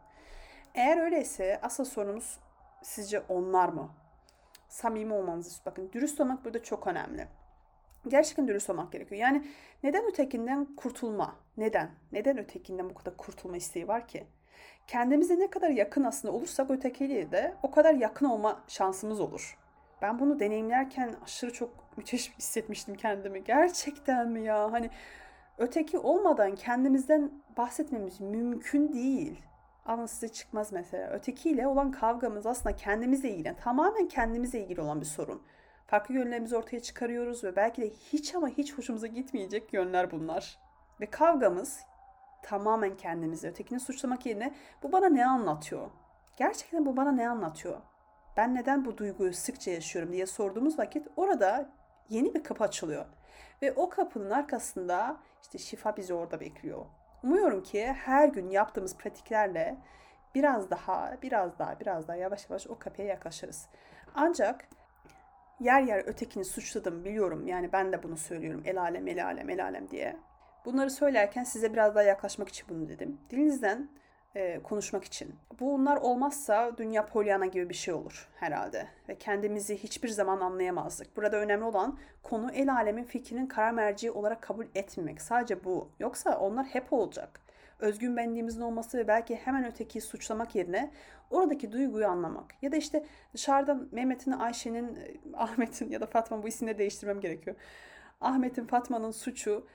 Eğer 0.75 0.99
öyleyse 0.99 1.61
asıl 1.63 1.85
sorunumuz 1.85 2.39
sizce 2.83 3.21
onlar 3.21 3.69
mı? 3.69 3.91
Samimi 4.69 5.13
olmanızı 5.13 5.65
bakın. 5.67 5.91
Dürüst 5.93 6.21
olmak 6.21 6.45
burada 6.45 6.63
çok 6.63 6.87
önemli. 6.87 7.29
Gerçekten 8.09 8.49
dürüst 8.49 8.71
olmak 8.71 8.93
gerekiyor. 8.93 9.21
Yani 9.21 9.47
neden 9.83 10.07
ötekinden 10.07 10.65
kurtulma? 10.77 11.37
Neden? 11.57 11.91
Neden 12.13 12.39
ötekinden 12.39 12.91
bu 12.91 12.95
kadar 12.95 13.17
kurtulma 13.17 13.57
isteği 13.57 13.89
var 13.89 14.09
ki? 14.09 14.27
Kendimize 14.87 15.39
ne 15.39 15.51
kadar 15.51 15.71
yakın 15.71 16.05
aslında 16.05 16.35
olursak 16.35 16.71
ötekiyle 16.71 17.31
de 17.31 17.55
o 17.63 17.71
kadar 17.71 17.95
yakın 17.95 18.27
olma 18.27 18.65
şansımız 18.69 19.21
olur. 19.21 19.59
Ben 20.03 20.19
bunu 20.19 20.41
deneyimlerken 20.41 21.15
aşırı 21.25 21.53
çok 21.53 21.99
müthiş 21.99 22.39
hissetmiştim 22.39 22.95
kendimi. 22.95 23.45
Gerçekten 23.45 24.29
mi 24.29 24.43
ya? 24.43 24.73
Hani 24.73 24.91
öteki 25.59 25.99
olmadan 25.99 26.55
kendimizden 26.55 27.31
bahsetmemiz 27.57 28.21
mümkün 28.21 28.93
değil. 28.93 29.43
Ama 29.87 30.09
size 30.09 30.29
çıkmaz 30.29 30.73
mesela. 30.73 31.11
Ötekiyle 31.11 31.67
olan 31.67 31.91
kavgamız 31.91 32.47
aslında 32.47 32.77
kendimizle 32.77 33.31
ilgili. 33.31 33.57
Tamamen 33.57 34.09
kendimizle 34.09 34.61
ilgili 34.61 34.81
olan 34.81 35.01
bir 35.01 35.07
sorun. 35.07 35.43
Farklı 35.87 36.15
yönlerimizi 36.15 36.57
ortaya 36.57 36.81
çıkarıyoruz 36.81 37.45
ve 37.45 37.57
belki 37.57 37.83
de 37.83 37.91
hiç 37.91 38.35
ama 38.35 38.49
hiç 38.49 38.79
hoşumuza 38.79 39.07
gitmeyecek 39.07 39.73
yönler 39.73 40.11
bunlar. 40.11 40.59
Ve 41.01 41.07
kavgamız 41.07 41.81
tamamen 42.43 42.97
kendimizi 42.97 43.49
ötekini 43.49 43.81
suçlamak 43.81 44.27
yerine 44.27 44.55
bu 44.83 44.93
bana 44.93 45.09
ne 45.09 45.27
anlatıyor? 45.27 45.91
Gerçekten 46.37 46.87
bu 46.87 46.97
bana 46.97 47.13
ne 47.13 47.29
anlatıyor? 47.29 47.81
Ben 48.37 48.55
neden 48.55 48.85
bu 48.85 48.99
duyguyu 48.99 49.33
sıkça 49.33 49.71
yaşıyorum 49.71 50.13
diye 50.13 50.27
sorduğumuz 50.27 50.79
vakit 50.79 51.09
orada 51.17 51.69
yeni 52.09 52.35
bir 52.35 52.45
kapı 52.45 52.65
açılıyor. 52.65 53.07
Ve 53.63 53.73
o 53.73 53.89
kapının 53.89 54.31
arkasında 54.31 55.17
işte 55.43 55.59
şifa 55.59 55.97
bizi 55.97 56.15
orada 56.15 56.41
bekliyor. 56.41 56.87
Umuyorum 57.23 57.63
ki 57.63 57.87
her 57.87 58.29
gün 58.29 58.51
yaptığımız 58.51 58.97
pratiklerle 58.97 59.77
biraz 60.35 60.71
daha, 60.71 61.17
biraz 61.23 61.59
daha, 61.59 61.81
biraz 61.81 62.09
daha 62.09 62.17
yavaş 62.17 62.51
yavaş 62.51 62.67
o 62.67 62.79
kapıya 62.79 63.09
yaklaşırız. 63.09 63.67
Ancak 64.15 64.69
yer 65.61 65.83
yer 65.83 66.05
ötekini 66.07 66.45
suçladım 66.45 67.05
biliyorum. 67.05 67.47
Yani 67.47 67.73
ben 67.73 67.93
de 67.93 68.03
bunu 68.03 68.17
söylüyorum. 68.17 68.63
El 68.65 68.81
alem, 68.81 69.09
el 69.09 69.25
alem, 69.25 69.51
el 69.51 69.65
alem 69.65 69.91
diye. 69.91 70.17
Bunları 70.65 70.91
söylerken 70.91 71.45
size 71.45 71.73
biraz 71.73 71.95
daha 71.95 72.05
yaklaşmak 72.05 72.49
için 72.49 72.67
bunu 72.69 72.89
dedim. 72.89 73.21
Dilinizden 73.31 73.89
e, 74.35 74.61
konuşmak 74.63 75.05
için. 75.05 75.35
Bunlar 75.61 75.97
olmazsa 75.97 76.77
dünya 76.79 77.07
polyana 77.07 77.47
gibi 77.47 77.69
bir 77.69 77.75
şey 77.75 77.95
olur 77.95 78.29
herhalde. 78.35 78.89
Ve 79.09 79.19
kendimizi 79.19 79.77
hiçbir 79.77 80.09
zaman 80.09 80.41
anlayamazdık. 80.41 81.17
Burada 81.17 81.37
önemli 81.37 81.65
olan 81.65 81.99
konu 82.23 82.53
el 82.53 82.75
alemin 82.75 83.05
fikrinin 83.05 83.47
karar 83.47 83.71
merci 83.71 84.11
olarak 84.11 84.43
kabul 84.43 84.67
etmemek. 84.75 85.23
Sadece 85.23 85.65
bu. 85.65 85.89
Yoksa 85.99 86.39
onlar 86.39 86.67
hep 86.67 86.93
olacak. 86.93 87.41
Özgün 87.79 88.17
benliğimizin 88.17 88.61
olması 88.61 88.99
ve 88.99 89.09
belki 89.09 89.37
hemen 89.37 89.65
ötekiyi 89.65 90.03
suçlamak 90.03 90.55
yerine 90.55 90.91
oradaki 91.31 91.73
duyguyu 91.73 92.07
anlamak. 92.07 92.55
Ya 92.63 92.73
da 92.73 92.77
işte 92.77 93.07
dışarıdan 93.35 93.89
Mehmet'in, 93.93 94.33
Ayşe'nin, 94.33 94.99
Ahmet'in 95.35 95.91
ya 95.91 96.01
da 96.01 96.07
Fatma 96.07 96.43
bu 96.43 96.49
isimleri 96.49 96.79
değiştirmem 96.79 97.21
gerekiyor. 97.21 97.57
Ahmet'in, 98.21 98.67
Fatma'nın 98.67 99.11
suçu 99.11 99.67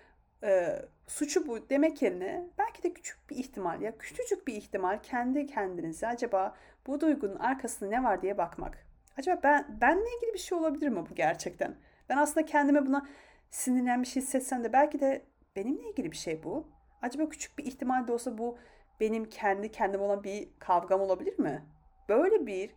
e, 0.44 0.82
suçu 1.08 1.48
bu 1.48 1.70
demek 1.70 2.02
yerine 2.02 2.48
belki 2.58 2.84
de 2.84 2.94
küçük 2.94 3.30
bir 3.30 3.36
ihtimal 3.36 3.82
ya 3.82 3.98
küçücük 3.98 4.48
bir 4.48 4.54
ihtimal 4.54 5.00
kendi 5.04 5.48
kendinize 5.48 6.08
acaba 6.08 6.56
bu 6.88 7.02
duygunun 7.02 7.40
arkasında 7.40 7.90
ne 7.90 8.04
var 8.04 8.22
diye 8.22 8.38
bakmak. 8.38 8.86
Acaba 9.18 9.40
ben 9.44 9.82
benle 9.82 10.16
ilgili 10.18 10.34
bir 10.34 10.40
şey 10.40 10.58
olabilir 10.58 10.90
mi 10.90 11.06
bu 11.10 11.16
gerçekten? 11.16 11.76
Ben 12.10 12.18
aslında 12.18 12.46
kendime 12.46 12.86
buna 12.86 13.08
sinirlenmiş 13.50 14.16
hissetsem 14.16 14.64
de 14.64 14.74
belki 14.74 15.00
de 15.00 15.26
benimle 15.56 15.90
ilgili 15.90 16.12
bir 16.12 16.18
şey 16.18 16.44
bu. 16.44 16.68
Acaba 17.02 17.30
küçük 17.30 17.58
bir 17.58 17.66
ihtimal 17.66 18.08
de 18.08 18.12
olsa 18.12 18.38
bu 18.38 18.58
benim 19.00 19.26
kendi 19.26 19.72
kendim 19.72 20.02
olan 20.02 20.24
bir 20.24 20.50
kavgam 20.60 21.02
olabilir 21.02 21.40
mi? 21.40 21.66
Böyle 22.10 22.48
bir 22.48 22.76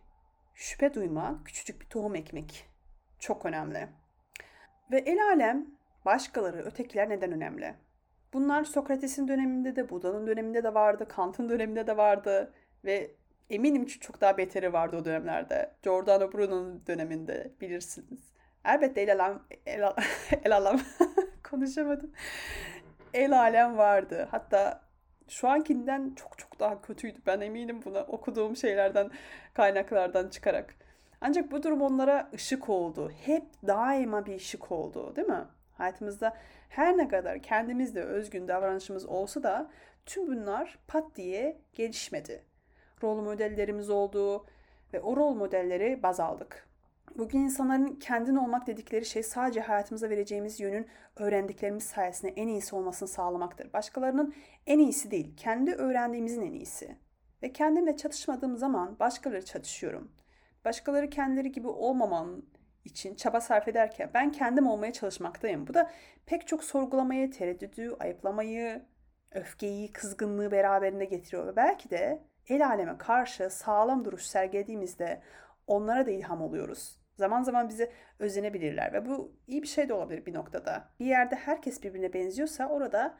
şüphe 0.55 0.93
duymak, 0.93 1.45
küçücük 1.45 1.81
bir 1.81 1.85
tohum 1.85 2.15
ekmek 2.15 2.69
çok 3.19 3.45
önemli. 3.45 3.89
Ve 4.91 4.97
el 4.97 5.25
alem 5.25 5.81
Başkaları, 6.05 6.57
ötekiler 6.57 7.09
neden 7.09 7.31
önemli? 7.31 7.75
Bunlar 8.33 8.63
Sokrates'in 8.63 9.27
döneminde 9.27 9.75
de, 9.75 9.89
Buda'nın 9.89 10.27
döneminde 10.27 10.63
de 10.63 10.73
vardı, 10.73 11.07
Kant'ın 11.07 11.49
döneminde 11.49 11.87
de 11.87 11.97
vardı 11.97 12.53
ve 12.85 13.11
eminim 13.49 13.85
ki 13.85 13.99
çok 13.99 14.21
daha 14.21 14.37
beteri 14.37 14.73
vardı 14.73 14.97
o 14.97 15.05
dönemlerde. 15.05 15.71
Giordano 15.83 16.33
Bruno'nun 16.33 16.83
döneminde 16.87 17.51
bilirsiniz. 17.61 18.31
Elbette 18.65 19.01
el 19.01 19.19
alem, 19.19 19.39
el, 19.65 19.83
el 20.43 20.55
alem, 20.55 20.81
konuşamadım. 21.49 22.11
El 23.13 23.39
alem 23.39 23.77
vardı. 23.77 24.27
Hatta 24.31 24.81
şu 25.27 25.49
ankinden 25.49 26.13
çok 26.15 26.37
çok 26.37 26.59
daha 26.59 26.81
kötüydü. 26.81 27.19
Ben 27.25 27.41
eminim 27.41 27.81
buna 27.85 27.99
okuduğum 27.99 28.55
şeylerden, 28.55 29.11
kaynaklardan 29.53 30.29
çıkarak. 30.29 30.75
Ancak 31.21 31.51
bu 31.51 31.63
durum 31.63 31.81
onlara 31.81 32.29
ışık 32.33 32.69
oldu. 32.69 33.11
Hep 33.21 33.43
daima 33.67 34.25
bir 34.25 34.35
ışık 34.35 34.71
oldu 34.71 35.15
değil 35.15 35.27
mi? 35.27 35.45
Hayatımızda 35.81 36.33
her 36.69 36.97
ne 36.97 37.07
kadar 37.07 37.41
kendimizde 37.41 38.03
özgün 38.03 38.47
davranışımız 38.47 39.05
olsa 39.05 39.43
da 39.43 39.71
tüm 40.05 40.27
bunlar 40.27 40.79
pat 40.87 41.15
diye 41.15 41.61
gelişmedi. 41.73 42.43
Rol 43.03 43.21
modellerimiz 43.21 43.89
oldu 43.89 44.45
ve 44.93 44.99
o 45.01 45.17
rol 45.17 45.33
modelleri 45.33 46.03
baz 46.03 46.19
aldık. 46.19 46.67
Bugün 47.15 47.39
insanların 47.39 47.95
kendin 47.95 48.35
olmak 48.35 48.67
dedikleri 48.67 49.05
şey 49.05 49.23
sadece 49.23 49.61
hayatımıza 49.61 50.09
vereceğimiz 50.09 50.59
yönün 50.59 50.87
öğrendiklerimiz 51.15 51.83
sayesinde 51.83 52.31
en 52.31 52.47
iyisi 52.47 52.75
olmasını 52.75 53.09
sağlamaktır. 53.09 53.73
Başkalarının 53.73 54.33
en 54.67 54.79
iyisi 54.79 55.11
değil, 55.11 55.37
kendi 55.37 55.71
öğrendiğimizin 55.71 56.41
en 56.41 56.53
iyisi. 56.53 56.95
Ve 57.43 57.53
kendimle 57.53 57.97
çatışmadığım 57.97 58.57
zaman 58.57 58.99
başkaları 58.99 59.45
çatışıyorum. 59.45 60.11
Başkaları 60.65 61.09
kendileri 61.09 61.51
gibi 61.51 61.67
olmamanın 61.67 62.45
için 62.85 63.15
çaba 63.15 63.41
sarf 63.41 63.67
ederken 63.67 64.09
ben 64.13 64.31
kendim 64.31 64.67
olmaya 64.67 64.93
çalışmaktayım. 64.93 65.67
Bu 65.67 65.73
da 65.73 65.91
pek 66.25 66.47
çok 66.47 66.63
sorgulamayı, 66.63 67.31
tereddüdü, 67.31 67.95
ayıplamayı, 67.99 68.81
öfkeyi, 69.31 69.93
kızgınlığı 69.93 70.51
beraberinde 70.51 71.05
getiriyor. 71.05 71.47
Ve 71.47 71.55
belki 71.55 71.89
de 71.89 72.23
el 72.47 72.67
aleme 72.67 72.97
karşı 72.97 73.49
sağlam 73.49 74.05
duruş 74.05 74.23
sergilediğimizde 74.23 75.21
onlara 75.67 76.05
da 76.05 76.11
ilham 76.11 76.41
oluyoruz. 76.41 77.01
Zaman 77.17 77.43
zaman 77.43 77.69
bize 77.69 77.91
özenebilirler 78.19 78.93
ve 78.93 79.05
bu 79.05 79.35
iyi 79.47 79.61
bir 79.61 79.67
şey 79.67 79.89
de 79.89 79.93
olabilir 79.93 80.25
bir 80.25 80.33
noktada. 80.33 80.89
Bir 80.99 81.05
yerde 81.05 81.35
herkes 81.35 81.83
birbirine 81.83 82.13
benziyorsa 82.13 82.67
orada 82.67 83.17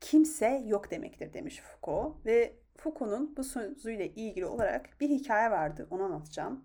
kimse 0.00 0.62
yok 0.66 0.90
demektir 0.90 1.32
demiş 1.32 1.60
Foucault 1.60 2.26
ve 2.26 2.56
Foucault'un 2.76 3.36
bu 3.36 3.44
sözüyle 3.44 4.08
ilgili 4.08 4.46
olarak 4.46 5.00
bir 5.00 5.08
hikaye 5.08 5.50
vardı. 5.50 5.86
Onu 5.90 6.02
anlatacağım. 6.02 6.64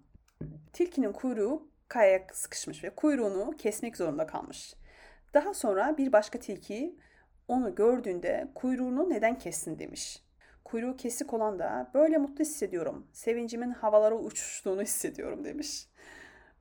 Tilkinin 0.74 1.14
kuyruğu 1.14 1.71
kayaya 1.92 2.28
sıkışmış 2.34 2.84
ve 2.84 2.90
kuyruğunu 2.90 3.52
kesmek 3.58 3.98
zorunda 3.98 4.28
kalmış. 4.28 4.74
Daha 5.34 5.54
sonra 5.54 5.98
bir 5.98 6.12
başka 6.12 6.40
tilki 6.40 6.96
onu 7.48 7.76
gördüğünde 7.76 8.48
kuyruğunu 8.56 9.10
neden 9.10 9.38
kessin 9.38 9.80
demiş. 9.80 10.24
Kuyruğu 10.66 10.98
kesik 10.98 11.34
olan 11.34 11.60
da 11.60 11.92
böyle 11.94 12.18
mutlu 12.18 12.42
hissediyorum. 12.42 13.08
Sevincimin 13.14 13.72
havalara 13.72 14.16
uçuştuğunu 14.16 14.82
hissediyorum 14.82 15.46
demiş. 15.46 15.88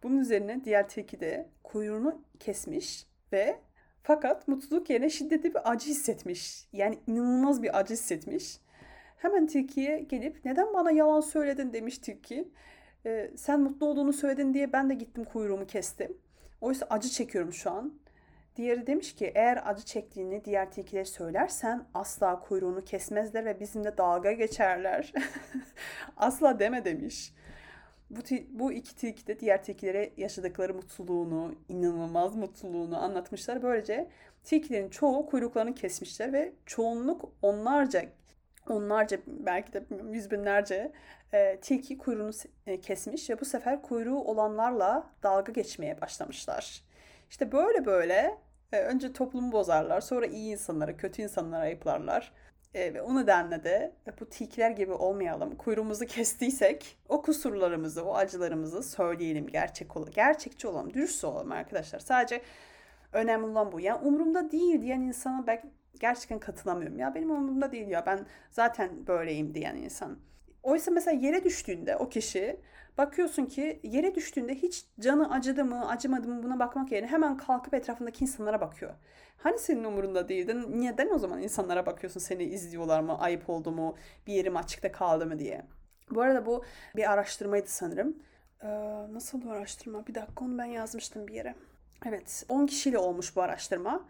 Bunun 0.03 0.19
üzerine 0.19 0.65
diğer 0.65 0.89
tilki 0.89 1.21
de 1.21 1.49
kuyruğunu 1.63 2.23
kesmiş 2.39 3.07
ve 3.33 3.61
Fakat 4.03 4.49
mutluluk 4.49 4.91
yerine 4.91 5.11
şiddetli 5.11 5.55
bir 5.55 5.71
acı 5.71 5.91
hissetmiş. 5.91 6.69
Yani 6.73 6.99
inanılmaz 7.07 7.63
bir 7.63 7.79
acı 7.79 7.95
hissetmiş. 7.95 8.61
Hemen 9.17 9.47
tilkiye 9.47 9.99
gelip 10.01 10.45
neden 10.45 10.75
bana 10.75 10.91
yalan 10.91 11.21
söyledin 11.21 11.73
demiş 11.73 11.99
tilki. 11.99 12.49
Ee, 13.07 13.31
sen 13.37 13.61
mutlu 13.61 13.87
olduğunu 13.87 14.13
söyledin 14.13 14.55
diye 14.55 14.73
ben 14.73 14.91
de 14.91 14.95
gittim 14.95 15.25
kuyruğumu 15.25 15.67
kestim. 15.67 16.17
Oysa 16.61 16.87
acı 16.91 17.09
çekiyorum 17.09 17.53
şu 17.53 17.71
an. 17.71 17.95
Diğeri 18.57 18.87
demiş 18.87 19.15
ki 19.15 19.33
eğer 19.35 19.63
acı 19.65 19.85
çektiğini 19.85 20.45
diğer 20.45 20.73
tilkiler 20.73 21.05
söylersen 21.05 21.85
asla 21.95 22.41
kuyruğunu 22.41 22.85
kesmezler 22.85 23.45
ve 23.45 23.61
bizimle 23.61 23.99
dalga 23.99 24.33
geçerler. 24.33 25.13
asla 26.17 26.59
deme 26.59 26.85
demiş. 26.85 27.35
Bu, 28.11 28.21
bu 28.51 28.73
iki 28.73 28.95
tilki 28.95 29.27
de 29.27 29.41
diğer 29.41 29.65
tilkilere 29.65 30.13
yaşadıkları 30.17 30.75
mutluluğunu, 30.75 31.55
inanılmaz 31.69 32.37
mutluluğunu 32.37 33.03
anlatmışlar. 33.03 33.63
Böylece 33.63 34.09
tilkilerin 34.45 34.89
çoğu 34.89 35.27
kuyruklarını 35.27 35.75
kesmişler 35.75 36.33
ve 36.33 36.53
çoğunluk 36.67 37.33
onlarca, 37.43 38.03
onlarca 38.73 39.19
belki 39.27 39.73
de 39.73 39.85
yüz 40.11 40.31
binlerce 40.31 40.93
e, 41.33 41.61
tilki 41.61 41.99
kuyruğunu 41.99 42.33
e, 42.67 42.81
kesmiş 42.81 43.31
ve 43.31 43.41
bu 43.41 43.45
sefer 43.45 43.83
kuyruğu 43.83 44.25
olanlarla 44.25 45.11
dalga 45.23 45.53
geçmeye 45.53 46.01
başlamışlar. 46.01 46.85
İşte 47.31 47.53
böyle 47.53 47.87
böyle 47.87 48.39
e, 48.73 48.81
önce 48.81 49.13
toplumu 49.13 49.53
bozarlar, 49.53 50.01
sonra 50.01 50.27
iyi 50.27 50.53
insanlara, 50.53 50.97
kötü 50.97 51.23
insanlara 51.23 51.63
ayıplarlar. 51.63 52.33
E, 52.75 52.95
ve 52.95 53.03
o 53.03 53.17
nedenle 53.17 53.65
de 53.65 53.93
bu 54.21 54.29
tilkiler 54.29 54.71
gibi 54.71 54.93
olmayalım. 54.93 55.57
Kuyruğumuzu 55.57 56.07
kestiysek 56.07 56.99
o 57.09 57.23
kusurlarımızı, 57.23 58.05
o 58.05 58.15
acılarımızı 58.15 58.83
söyleyelim. 58.83 59.47
Gerçek 59.47 59.97
olalım, 59.97 60.13
gerçekçi 60.15 60.69
olalım, 60.69 60.95
dürüst 60.95 61.25
olalım 61.25 61.53
arkadaşlar. 61.53 61.99
Sadece 61.99 62.43
önemli 63.13 63.47
olan 63.47 63.73
bu. 63.73 63.81
Yani 63.81 64.07
umurumda 64.07 64.51
değil 64.51 64.83
diyen 64.83 65.01
insana 65.01 65.47
ben 65.47 65.63
gerçekten 66.01 66.39
katılamıyorum. 66.39 66.99
Ya 66.99 67.15
benim 67.15 67.31
umurumda 67.31 67.73
değil 67.73 67.89
ya 67.89 68.07
ben 68.07 68.27
zaten 68.51 69.07
böyleyim 69.07 69.55
diyen 69.55 69.77
insan. 69.77 70.19
Oysa 70.63 70.91
mesela 70.91 71.17
yere 71.21 71.45
düştüğünde 71.45 71.97
o 71.97 72.09
kişi 72.09 72.61
bakıyorsun 72.99 73.47
ki 73.47 73.81
yere 73.83 74.15
düştüğünde 74.15 74.55
hiç 74.55 74.85
canı 75.01 75.31
acıdı 75.33 75.65
mı 75.65 75.89
acımadı 75.89 76.29
mı 76.29 76.43
buna 76.43 76.59
bakmak 76.59 76.93
yerine 76.93 77.07
hemen 77.09 77.37
kalkıp 77.37 77.75
etrafındaki 77.75 78.25
insanlara 78.25 78.61
bakıyor. 78.61 78.95
Hani 79.37 79.59
senin 79.59 79.85
umurunda 79.85 80.29
değildin? 80.29 80.83
Neden 80.83 81.11
o 81.15 81.19
zaman 81.19 81.43
insanlara 81.43 81.87
bakıyorsun 81.87 82.21
seni 82.21 82.43
izliyorlar 82.45 83.01
mı? 83.01 83.19
Ayıp 83.19 83.51
oldu 83.51 83.73
mu? 83.73 83.97
Bir 84.27 84.33
yerim 84.33 84.57
açıkta 84.57 84.93
kaldı 84.93 85.27
mı 85.27 85.39
diye. 85.39 85.63
Bu 86.11 86.23
arada 86.23 86.47
bu 86.47 86.65
bir 86.97 87.13
araştırmaydı 87.13 87.69
sanırım. 87.69 88.17
Ee, 88.63 88.69
nasıl 89.13 89.43
bu 89.43 89.51
araştırma? 89.51 90.07
Bir 90.07 90.15
dakika 90.15 90.45
onu 90.45 90.59
ben 90.59 90.65
yazmıştım 90.65 91.29
bir 91.29 91.35
yere. 91.35 91.55
Evet 92.07 92.45
10 92.49 92.67
kişiyle 92.67 92.99
olmuş 92.99 93.37
bu 93.37 93.43
araştırma. 93.43 94.05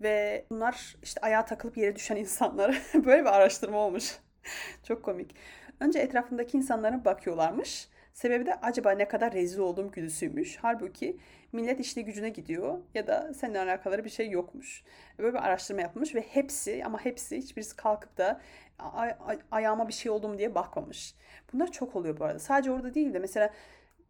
Ve 0.00 0.46
bunlar 0.50 0.96
işte 1.02 1.20
ayağa 1.20 1.44
takılıp 1.44 1.76
yere 1.76 1.96
düşen 1.96 2.16
insanlar. 2.16 2.82
Böyle 2.94 3.22
bir 3.22 3.36
araştırma 3.36 3.78
olmuş. 3.78 4.18
Çok 4.82 5.02
komik. 5.02 5.36
Önce 5.80 5.98
etrafındaki 5.98 6.56
insanlara 6.56 7.04
bakıyorlarmış. 7.04 7.88
Sebebi 8.14 8.46
de 8.46 8.54
acaba 8.54 8.90
ne 8.90 9.08
kadar 9.08 9.32
rezil 9.32 9.58
olduğum 9.58 9.90
güdüsüymüş. 9.90 10.58
Halbuki 10.62 11.16
millet 11.52 11.80
işte 11.80 12.02
gücüne 12.02 12.28
gidiyor 12.28 12.78
ya 12.94 13.06
da 13.06 13.34
seninle 13.34 13.60
alakaları 13.60 14.04
bir 14.04 14.10
şey 14.10 14.30
yokmuş. 14.30 14.84
Böyle 15.18 15.32
bir 15.34 15.38
araştırma 15.46 15.80
yapılmış 15.82 16.14
ve 16.14 16.20
hepsi 16.20 16.82
ama 16.84 17.04
hepsi 17.04 17.36
hiçbirisi 17.38 17.76
kalkıp 17.76 18.18
da 18.18 18.40
ay- 18.78 19.14
ay- 19.26 19.38
ayağıma 19.50 19.88
bir 19.88 19.92
şey 19.92 20.10
oldu 20.12 20.28
mu 20.28 20.38
diye 20.38 20.54
bakmamış. 20.54 21.14
Bunlar 21.52 21.72
çok 21.72 21.96
oluyor 21.96 22.18
bu 22.18 22.24
arada. 22.24 22.38
Sadece 22.38 22.70
orada 22.70 22.94
değil 22.94 23.14
de 23.14 23.18
mesela 23.18 23.50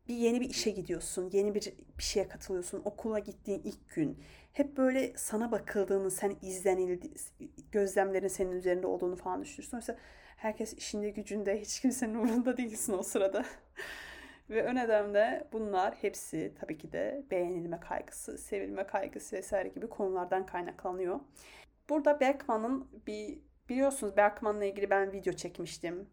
bir 0.08 0.14
yeni 0.14 0.40
bir 0.40 0.50
işe 0.50 0.70
gidiyorsun, 0.70 1.30
yeni 1.32 1.54
bir 1.54 1.72
bir 1.98 2.02
şeye 2.02 2.28
katılıyorsun, 2.28 2.82
okula 2.84 3.18
gittiğin 3.18 3.62
ilk 3.64 3.90
gün. 3.94 4.18
Hep 4.52 4.76
böyle 4.76 5.12
sana 5.16 5.52
bakıldığını, 5.52 6.10
sen 6.10 6.36
izlenildi, 6.42 7.10
gözlemlerin 7.72 8.28
senin 8.28 8.52
üzerinde 8.52 8.86
olduğunu 8.86 9.16
falan 9.16 9.42
düşünürsün. 9.42 9.76
Mesela 9.76 9.98
herkes 10.36 10.72
işinde 10.74 11.10
gücünde, 11.10 11.60
hiç 11.60 11.80
kimsenin 11.80 12.14
umurunda 12.14 12.56
değilsin 12.56 12.92
o 12.92 13.02
sırada. 13.02 13.44
Ve 14.50 14.68
o 14.70 14.74
nedenle 14.74 15.48
bunlar 15.52 15.94
hepsi 15.94 16.54
tabii 16.60 16.78
ki 16.78 16.92
de 16.92 17.24
beğenilme 17.30 17.80
kaygısı, 17.80 18.38
sevilme 18.38 18.86
kaygısı 18.86 19.36
vesaire 19.36 19.68
gibi 19.68 19.88
konulardan 19.88 20.46
kaynaklanıyor. 20.46 21.20
Burada 21.88 22.20
Berkman'ın 22.20 22.88
bir 23.06 23.38
biliyorsunuz 23.68 24.16
Berkman'la 24.16 24.64
ilgili 24.64 24.90
ben 24.90 25.12
video 25.12 25.32
çekmiştim. 25.32 26.08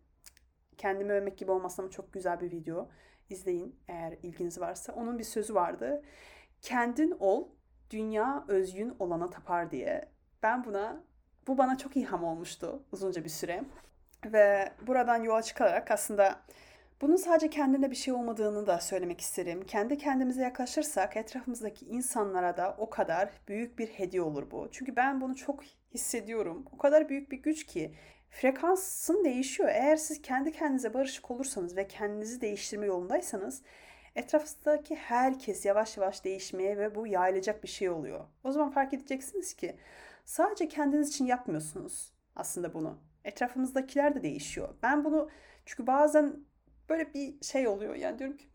Kendimi 0.77 1.13
övmek 1.13 1.37
gibi 1.37 1.51
olmasa 1.51 1.83
ama 1.83 1.91
çok 1.91 2.13
güzel 2.13 2.41
bir 2.41 2.51
video. 2.51 2.89
İzleyin 3.29 3.79
eğer 3.87 4.17
ilginiz 4.23 4.59
varsa. 4.59 4.93
Onun 4.93 5.19
bir 5.19 5.23
sözü 5.23 5.55
vardı. 5.55 6.03
Kendin 6.61 7.15
ol, 7.19 7.47
dünya 7.89 8.45
özgün 8.47 8.95
olana 8.99 9.29
tapar 9.29 9.71
diye. 9.71 10.09
Ben 10.43 10.63
buna, 10.63 11.03
bu 11.47 11.57
bana 11.57 11.77
çok 11.77 11.97
ilham 11.97 12.23
olmuştu 12.23 12.83
uzunca 12.91 13.23
bir 13.23 13.29
süre. 13.29 13.63
Ve 14.25 14.71
buradan 14.87 15.23
yola 15.23 15.41
çıkarak 15.41 15.91
aslında 15.91 16.39
bunun 17.01 17.15
sadece 17.15 17.49
kendine 17.49 17.91
bir 17.91 17.95
şey 17.95 18.13
olmadığını 18.13 18.67
da 18.67 18.79
söylemek 18.79 19.21
isterim. 19.21 19.65
Kendi 19.65 19.97
kendimize 19.97 20.41
yaklaşırsak 20.41 21.17
etrafımızdaki 21.17 21.85
insanlara 21.85 22.57
da 22.57 22.75
o 22.77 22.89
kadar 22.89 23.29
büyük 23.47 23.79
bir 23.79 23.87
hediye 23.87 24.21
olur 24.21 24.51
bu. 24.51 24.69
Çünkü 24.71 24.95
ben 24.95 25.21
bunu 25.21 25.35
çok 25.35 25.63
hissediyorum. 25.93 26.65
O 26.73 26.77
kadar 26.77 27.09
büyük 27.09 27.31
bir 27.31 27.37
güç 27.37 27.65
ki 27.65 27.95
frekansın 28.29 29.25
değişiyor. 29.25 29.69
Eğer 29.69 29.95
siz 29.95 30.21
kendi 30.21 30.51
kendinize 30.51 30.93
barışık 30.93 31.31
olursanız 31.31 31.77
ve 31.77 31.87
kendinizi 31.87 32.41
değiştirme 32.41 32.85
yolundaysanız 32.85 33.61
etrafınızdaki 34.17 34.95
herkes 34.95 35.65
yavaş 35.65 35.97
yavaş 35.97 36.23
değişmeye 36.23 36.77
ve 36.77 36.95
bu 36.95 37.07
yayılacak 37.07 37.63
bir 37.63 37.67
şey 37.67 37.89
oluyor. 37.89 38.25
O 38.43 38.51
zaman 38.51 38.71
fark 38.71 38.93
edeceksiniz 38.93 39.53
ki 39.53 39.75
sadece 40.25 40.67
kendiniz 40.67 41.09
için 41.09 41.25
yapmıyorsunuz 41.25 42.13
aslında 42.35 42.73
bunu. 42.73 42.97
Etrafımızdakiler 43.23 44.15
de 44.15 44.23
değişiyor. 44.23 44.69
Ben 44.83 45.05
bunu 45.05 45.29
çünkü 45.65 45.87
bazen 45.87 46.39
böyle 46.89 47.13
bir 47.13 47.41
şey 47.41 47.67
oluyor. 47.67 47.95
Yani 47.95 48.19
diyorum 48.19 48.37
ki 48.37 48.45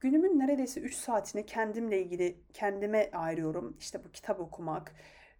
günümün 0.00 0.38
neredeyse 0.38 0.80
3 0.80 0.94
saatini 0.94 1.46
kendimle 1.46 2.02
ilgili 2.02 2.40
kendime 2.52 3.10
ayırıyorum. 3.12 3.76
İşte 3.80 4.04
bu 4.04 4.12
kitap 4.12 4.40
okumak, 4.40 4.94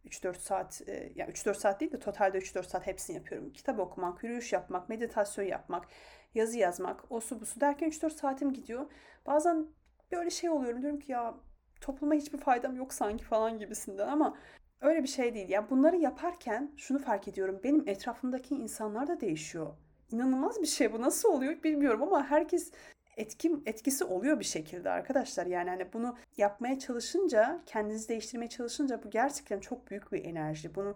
3-4 0.07 0.35
saat 0.35 0.83
e, 0.87 0.93
ya 0.93 1.11
yani 1.17 1.31
3-4 1.33 1.55
saat 1.55 1.81
değil 1.81 1.93
de 1.93 1.99
totalde 1.99 2.39
3-4 2.39 2.63
saat 2.63 2.87
hepsini 2.87 3.17
yapıyorum. 3.17 3.53
Kitap 3.53 3.79
okumak, 3.79 4.25
yürüyüş 4.25 4.53
yapmak, 4.53 4.89
meditasyon 4.89 5.45
yapmak, 5.45 5.87
yazı 6.35 6.59
yazmak, 6.59 7.13
o 7.13 7.21
su 7.21 7.41
bu 7.41 7.47
su 7.47 7.61
derken 7.61 7.89
3-4 7.89 8.11
saatim 8.11 8.53
gidiyor. 8.53 8.87
Bazen 9.27 9.67
böyle 10.13 10.31
şey 10.31 10.51
oluyorum 10.51 10.83
diyorum 10.83 11.01
ki 11.01 11.13
ya 11.13 11.35
topluma 11.81 12.15
hiçbir 12.15 12.39
faydam 12.39 12.77
yok 12.77 12.95
sanki 12.95 13.25
falan 13.25 13.59
gibisinden 13.59 14.09
ama 14.09 14.37
öyle 14.81 15.03
bir 15.03 15.09
şey 15.09 15.35
değil. 15.35 15.49
Yani 15.49 15.71
bunları 15.71 15.97
yaparken 15.97 16.73
şunu 16.77 16.99
fark 16.99 17.29
ediyorum. 17.29 17.61
Benim 17.65 17.89
etrafımdaki 17.89 18.55
insanlar 18.55 19.09
da 19.09 19.21
değişiyor. 19.21 19.75
İnanılmaz 20.13 20.63
bir 20.63 20.67
şey 20.67 20.93
bu. 20.93 21.01
Nasıl 21.01 21.29
oluyor 21.29 21.63
bilmiyorum 21.63 22.03
ama 22.03 22.27
herkes 22.27 22.73
etki, 23.17 23.53
etkisi 23.67 24.05
oluyor 24.05 24.41
bir 24.41 24.45
şekilde 24.45 24.91
arkadaşlar. 24.91 25.47
Yani 25.47 25.71
hani 25.71 25.93
bunu 25.93 26.17
yapmaya 26.37 26.79
çalışınca, 26.79 27.63
kendinizi 27.67 28.09
değiştirmeye 28.09 28.49
çalışınca 28.49 29.03
bu 29.05 29.11
gerçekten 29.11 29.61
çok 29.61 29.91
büyük 29.91 30.13
bir 30.13 30.25
enerji. 30.25 30.75
Bunu 30.75 30.95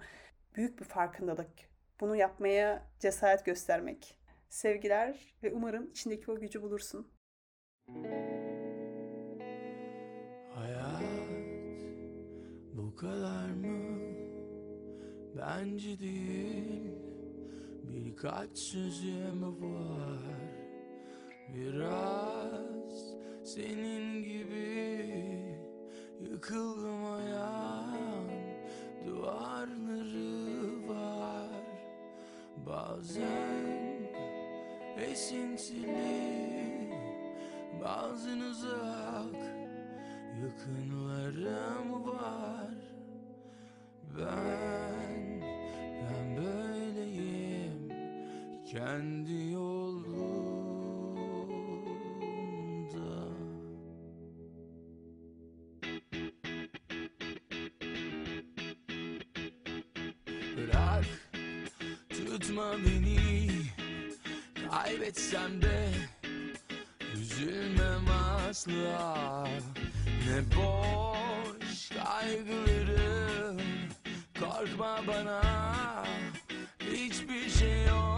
büyük 0.54 0.80
bir 0.80 0.84
farkındalık. 0.84 1.48
Bunu 2.00 2.16
yapmaya 2.16 2.82
cesaret 2.98 3.44
göstermek. 3.44 4.18
Sevgiler 4.48 5.34
ve 5.42 5.52
umarım 5.52 5.90
içindeki 5.90 6.30
o 6.30 6.40
gücü 6.40 6.62
bulursun. 6.62 7.08
Hayat 10.54 11.02
bu 12.72 12.96
kadar 12.96 13.48
mı? 13.48 13.98
Bence 15.36 15.98
değil. 16.00 16.92
Birkaç 17.82 18.58
sözüm 18.58 19.62
var 19.62 20.33
Biraz 21.54 23.14
senin 23.44 24.22
gibi 24.22 25.58
yıkıldım 26.20 27.04
ayağım. 27.04 28.30
Duvarları 29.06 30.88
var. 30.88 31.64
Bazen 32.66 34.10
esintili 34.96 36.34
Bazen 37.84 38.40
uzak 38.40 39.54
Yakınlarım 40.42 42.06
var. 42.06 42.74
Ben, 44.18 45.42
ben 46.02 46.36
böyleyim. 46.36 47.92
Kendi 48.72 49.52
yolum 49.52 49.63
tutma 62.44 62.72
beni. 62.84 63.48
Kaybetsem 64.70 65.62
de 65.62 65.88
Üzülmem 67.14 68.04
asla. 68.48 69.48
Ne 70.26 70.56
boş 70.56 71.88
kaygılarım. 71.88 73.60
Korkma 74.40 75.00
bana. 75.06 75.42
Hiçbir 76.92 77.50
şey 77.50 77.92
olmaz 77.92 78.13